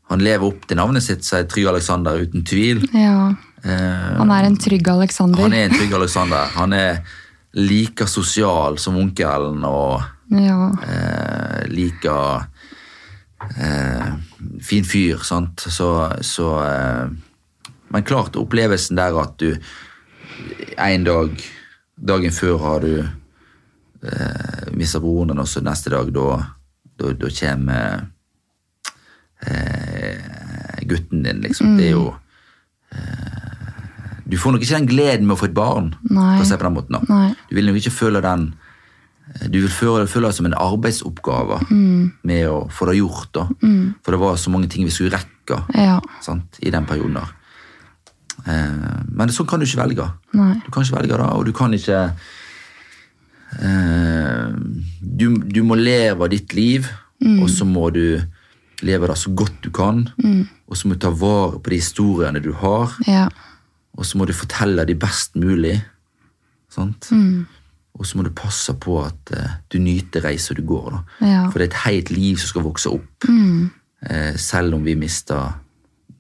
[0.09, 2.83] han lever opp til navnet sitt, så er Trygg Alexander uten tvil.
[2.97, 3.35] Ja.
[3.65, 5.43] Eh, Han er en trygg Alexander.
[5.43, 6.47] han er en trygg Alexander.
[6.55, 7.01] Han er
[7.55, 10.71] like sosial som onkelen og Ja.
[10.85, 12.15] eh, like
[13.59, 14.13] eh,
[14.63, 15.61] fin fyr, sant.
[15.69, 17.09] Så, så eh,
[17.91, 19.55] Men klart, opplevelsen der at du
[20.79, 21.31] en dag
[21.99, 26.27] Dagen før har du eh, mista broren din, og så neste dag da,
[27.01, 28.05] da, da kommer
[29.47, 31.77] eh, gutten din, liksom.
[31.79, 32.15] Det er jo
[32.93, 33.35] eh,
[34.29, 35.95] Du får nok ikke den gleden med å få et barn.
[36.11, 36.39] Nei.
[36.43, 36.99] på den måten.
[37.09, 37.35] Nei.
[37.49, 38.55] Du vil nok ikke føle den
[39.53, 41.59] du vil føle, føle det som en arbeidsoppgave
[42.25, 43.29] med å få det gjort.
[43.37, 43.43] da.
[44.03, 45.99] For det var så mange ting vi skulle rekke Ja.
[46.25, 47.15] sant, i den perioden.
[47.15, 47.29] der.
[48.49, 50.07] Eh, men sånn kan du ikke velge.
[50.33, 50.55] Nei.
[50.65, 52.01] Du kan ikke velge det, og du kan ikke
[53.63, 54.49] eh,
[55.03, 56.89] du, du må leve ditt liv,
[57.43, 58.21] og så må du
[58.83, 60.05] leve det så godt du kan.
[60.69, 63.29] Og så må du ta vare på de historiene du har, Ja.
[63.97, 65.83] og så må du fortelle de best mulig.
[66.71, 67.09] Sant?
[67.99, 71.01] Og så må du passe på at uh, du nyter reisa du går.
[71.21, 71.49] Ja.
[71.51, 73.25] For det er et helt liv som skal vokse opp.
[73.29, 75.39] Eh, selv om vi mista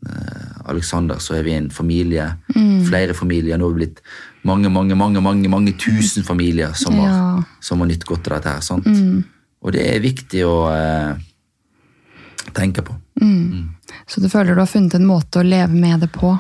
[0.08, 2.26] uh, Alexander, så er vi en familie.
[2.88, 3.58] Flere familier.
[3.60, 4.02] Nå er vi blitt
[4.42, 8.48] mange, mange, mange mange, mange tusen familier som har, som har nytt godt av dette.
[8.56, 8.88] her, sant?
[9.62, 10.56] Og det er viktig å
[12.48, 12.96] eh, tenke på.
[14.08, 16.34] Så du føler du har funnet en måte å leve med det på?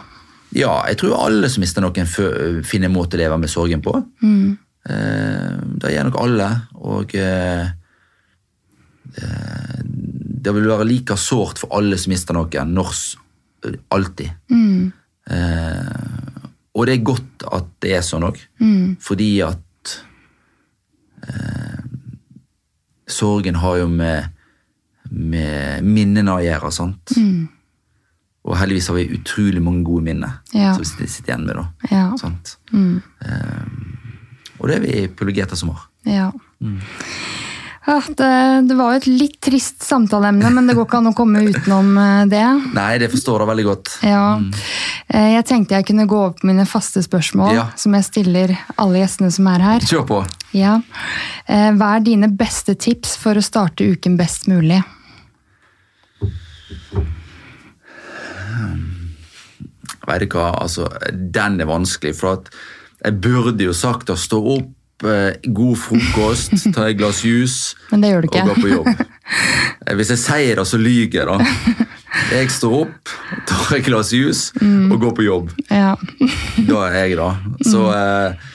[0.56, 3.94] Ja, jeg tror alle som mister noen, finner en måte å leve med sorgen på.
[4.88, 5.50] Eh,
[5.82, 6.48] det gjør nok alle.
[6.80, 7.66] Og eh,
[9.20, 9.80] eh,
[10.38, 12.72] det vil være like sårt for alle som mister noen.
[12.78, 12.94] Når,
[13.92, 14.32] alltid.
[14.48, 14.94] alltid.
[15.28, 16.38] Eh,
[16.78, 18.38] og det er godt at det er sånn òg,
[19.02, 19.94] fordi at
[21.26, 21.80] eh,
[23.10, 24.28] sorgen har jo med,
[25.10, 26.72] med minnene å gjøre.
[26.72, 27.12] sant?
[28.48, 30.72] Og heldigvis har vi utrolig mange gode minner Ja.
[30.74, 31.56] som vi sitter- igjen med.
[31.56, 31.66] da.
[31.90, 32.12] Ja.
[32.72, 33.02] Mm.
[33.26, 33.98] Um,
[34.60, 35.82] og det er vi privilegerte som har.
[36.04, 36.30] Ja.
[37.88, 41.14] Ja, det, det var jo et litt trist samtaleemne, men det går ikke an å
[41.16, 42.42] komme utenom eh, det.
[42.76, 43.92] Nei, det forstår jeg veldig godt.
[44.04, 44.24] Ja.
[44.42, 44.50] Mm.
[45.08, 49.30] Jeg tenkte jeg kunne gå over på mine faste spørsmål, som jeg stiller alle gjestene
[49.32, 49.80] som er her.
[49.88, 50.18] Kjør på.
[50.52, 50.74] Ja.
[51.48, 54.82] Eh, Hva er dine beste tips for å starte uken best mulig?
[60.08, 62.50] Vet du hva, altså, den er vanskelig, for at
[63.04, 68.02] jeg burde jo sagt å stå opp, eh, god frokost, ta et glass juice Men
[68.02, 68.88] det gjør du og gå på jobb.
[69.86, 71.86] Eh, Hvis jeg sier det, så lyger jeg, da.
[72.32, 73.12] Jeg står opp,
[73.46, 75.52] tar et glass juice og går på jobb.
[75.70, 75.92] Ja.
[76.68, 77.28] Da er jeg da.
[77.68, 78.48] Så eh,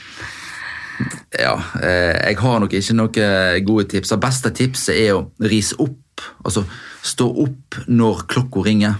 [1.39, 4.11] ja, eh, jeg har nok ikke noen gode tips.
[4.13, 6.25] Det beste tipset er å rise opp.
[6.43, 6.65] Altså
[7.03, 8.99] stå opp når klokka ringer.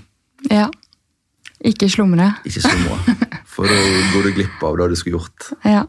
[0.51, 0.69] ja.
[1.63, 2.25] Ikke slumre.
[2.43, 3.13] Ikke slumre.
[3.53, 3.75] For da
[4.11, 5.45] går du glipp av det du skulle gjort.
[5.63, 5.85] Ja.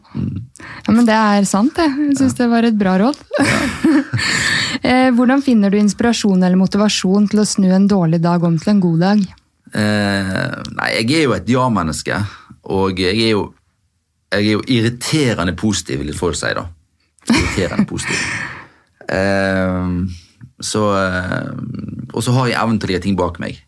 [0.85, 1.89] ja, men det er sant, det.
[1.99, 3.19] Jeg syns det var et bra råd.
[3.35, 3.57] Ja.
[5.17, 8.81] Hvordan finner du inspirasjon eller motivasjon til å snu en dårlig dag om til en
[8.85, 9.25] god dag?
[9.75, 10.33] Eh,
[10.77, 12.21] nei, jeg er jo et ja-menneske,
[12.71, 13.45] og jeg er jo,
[14.31, 16.69] jeg er jo irriterende positiv, vil folk si da.
[17.31, 18.21] Irriterende positiv.
[19.05, 19.89] Eh,
[20.63, 21.49] så, eh,
[22.13, 23.59] og så har jeg evnen til å legge ting bak meg.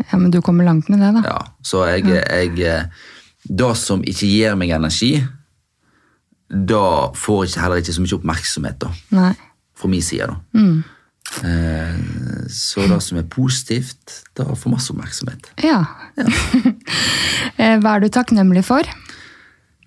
[0.00, 1.22] Ja, Men du kommer langt med det, da.
[1.24, 2.88] Ja, så jeg, jeg eh,
[3.46, 5.20] Det som ikke gir meg energi,
[6.50, 9.32] da får jeg heller ikke så mye oppmerksomhet da, Nei.
[9.78, 10.26] fra min side.
[10.26, 10.36] da.
[10.58, 10.84] Mm.
[12.50, 15.50] så det som er positivt, da får masse oppmerksomhet.
[15.62, 15.80] Ja.
[16.18, 16.26] ja.
[17.82, 18.86] Hva er du takknemlig for?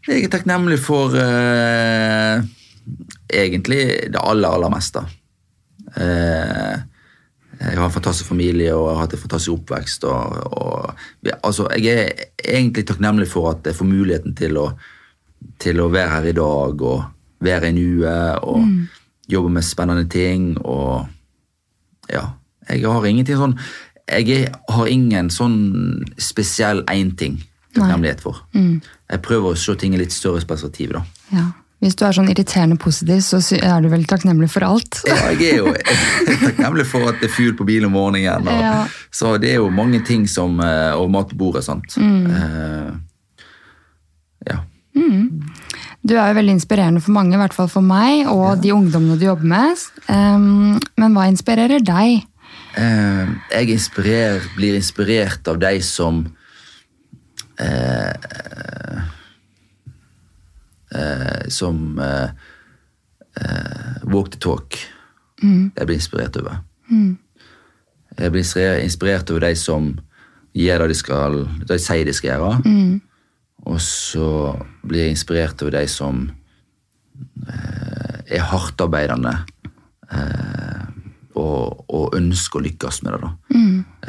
[0.08, 2.42] Jeg er takknemlig for eh,
[3.30, 5.04] egentlig det aller, aller meste.
[5.96, 6.78] Eh,
[7.60, 10.06] jeg har en fantastisk familie og jeg har hatt en fantastisk oppvekst.
[10.08, 11.04] Og, og,
[11.44, 14.70] altså, jeg er egentlig takknemlig for at jeg får muligheten til å,
[15.60, 17.04] til å være her i dag og
[17.44, 18.64] være i nuet og
[19.32, 20.54] jobbe med spennende ting.
[20.62, 21.06] Og
[22.12, 22.26] ja,
[22.70, 23.60] jeg har ingenting sånn
[24.10, 25.58] Jeg har ingen sånn
[26.18, 27.36] spesiell én ting
[27.76, 28.40] takknemlighet for.
[29.12, 30.96] Jeg prøver å se ting i litt større perspektiv.
[30.96, 31.04] da.
[31.32, 31.46] Ja.
[31.80, 35.00] Hvis du er sånn irriterende positiv, så er du vel takknemlig for alt?
[35.08, 35.74] Ja, jeg er jo
[36.44, 38.48] takknemlig for at det er fugl på bilen om morgenen.
[38.48, 38.88] Og, Ja.
[39.16, 41.96] Så det er jo mange ting som eh, Og mat på bordet, sant.
[41.98, 42.92] Eh,
[44.52, 44.60] ja.
[46.10, 49.20] Du er jo veldig inspirerende for mange, i hvert fall for meg og de ungdommene
[49.20, 49.84] du jobber med.
[50.08, 52.24] Um, men hva inspirerer deg?
[52.78, 56.22] Uh, jeg inspirer, blir inspirert av de som
[57.60, 59.08] eh,
[61.50, 62.30] Som eh,
[63.42, 64.78] eh, walk the talk.
[65.42, 66.58] jeg blir inspirert over.
[68.20, 68.44] Jeg blir
[68.84, 70.00] inspirert- over de som
[70.56, 73.00] gjør det de skal, de sier de skal gjøre.
[73.66, 76.32] Og så blir jeg inspirert over de som
[77.48, 79.34] eh, er hardtarbeidende
[80.12, 80.86] eh,
[81.40, 83.22] og, og ønsker å lykkes med det.
[83.22, 83.32] da.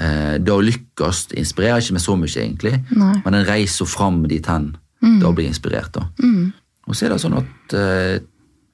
[0.00, 3.14] Eh, det å lykkes inspirerer ikke meg så mye, egentlig, Nei.
[3.24, 4.72] men en reiser fram dit hen.
[5.20, 5.94] Da blir jeg inspirert.
[5.94, 6.08] da.
[6.90, 8.16] Og så er det sånn at eh,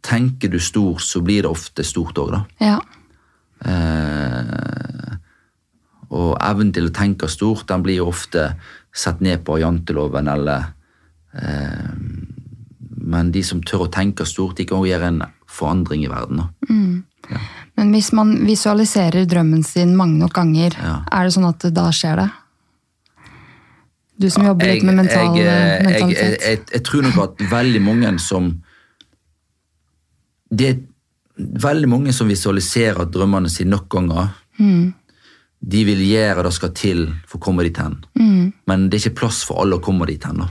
[0.07, 2.41] tenker du stort, så blir det ofte stort òg, da.
[2.63, 2.79] Ja.
[3.67, 5.17] Eh,
[6.17, 8.49] og evnen til å tenke stort, den blir jo ofte
[8.97, 10.71] sett ned på av janteloven, eller
[11.37, 11.91] eh,
[13.07, 16.41] Men de som tør å tenke stort, de kan også gjøre en forandring i verden.
[16.41, 17.39] da.
[17.77, 20.97] Men hvis man visualiserer drømmen sin mange nok ganger, Ja.
[21.13, 22.31] er det sånn at da skjer det?
[24.17, 26.45] Du som jobber litt med mental jeg, eh, jeg, mentalitet.
[26.45, 28.53] jeg, jeg tror nok at veldig mange som
[30.47, 30.77] Det er
[31.37, 34.31] veldig mange som visualiserer drømmene sine nok ganger.
[34.57, 34.95] Mm.
[35.67, 37.99] De vil gjøre det skal til for å komme dit hen.
[38.17, 38.53] Mm.
[38.71, 40.45] Men det er ikke plass for alle å komme dit hen.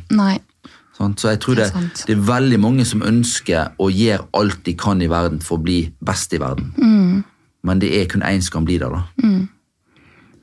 [0.95, 1.15] Sånn?
[1.17, 4.61] Så jeg tror Det det, er det er veldig mange som ønsker å gjøre alt
[4.67, 6.69] de kan i verden for å bli best i verden.
[6.77, 7.23] Mm.
[7.65, 8.91] Men det er kun én som kan bli det.
[8.91, 9.01] da.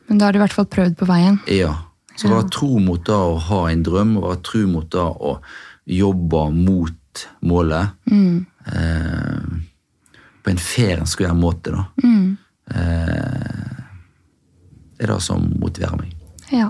[0.08, 1.38] Men da har du i hvert fall prøvd på veien.
[1.48, 1.76] Ja.
[2.16, 5.36] Så være tro mot det å ha en drøm, og være tro mot det å
[5.88, 7.94] jobbe mot målet.
[8.12, 9.44] Eh,
[10.42, 11.86] på en fair og gjøre måte, da.
[12.72, 13.78] Eh,
[15.02, 16.12] er det som motiverer meg.
[16.52, 16.68] Ja.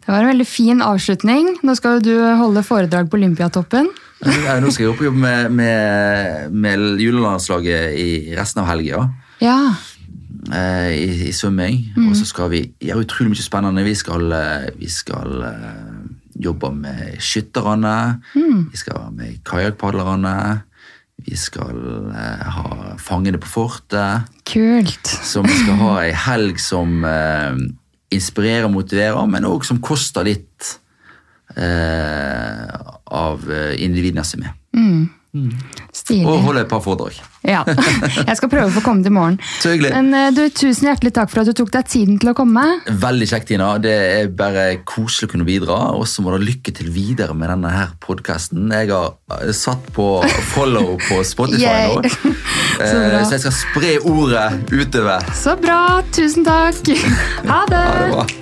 [0.00, 1.58] Det var en veldig fin avslutning.
[1.62, 3.90] Nå skal jo du holde foredrag på Olympiatoppen.
[4.22, 8.08] Ja, Nå skal jeg opp og jobbe med, med, med julelandslaget i
[8.38, 9.08] resten av helga.
[9.42, 9.58] Ja.
[10.52, 11.78] Eh, i, i svømming.
[12.08, 13.84] Og så skal vi gjøre utrolig mye spennende.
[13.86, 15.94] Vi skal, eh, vi skal eh,
[16.44, 17.96] jobbe med skytterne.
[18.70, 20.36] Vi skal være med kajakkpadlerne.
[21.22, 21.78] Vi skal
[22.10, 24.28] eh, ha fangene på fortet.
[24.48, 25.12] Kult.
[25.46, 27.56] Vi skal ha ei helg som eh,
[28.12, 30.78] inspirerer og motiverer, men òg som koster litt
[31.56, 32.66] eh,
[33.06, 34.58] av eh, individene som er med.
[35.32, 36.26] Stilig.
[36.28, 37.16] Og holde et par foredrag.
[37.48, 37.62] Ja.
[38.28, 39.38] Jeg skal prøve å få komme til morgen.
[39.62, 39.92] Så hyggelig.
[39.96, 42.64] Men eh, du, tusen hjertelig takk for at du tok deg tiden til å komme.
[43.02, 43.70] Veldig kjekt, Tina.
[43.82, 45.78] Det er bare koselig å kunne bidra.
[45.96, 48.68] Og så må du lykke til videre med denne her podkasten.
[48.76, 50.08] Jeg har eh, satt på
[50.52, 52.04] follow på Spotify nå.
[52.82, 53.24] Så Eh, bra.
[53.28, 55.32] Så jeg skal spre ordet utover.
[55.38, 55.80] Så bra.
[56.12, 56.82] Tusen takk.
[57.48, 57.84] Ha det.
[57.84, 58.41] Ha det bra.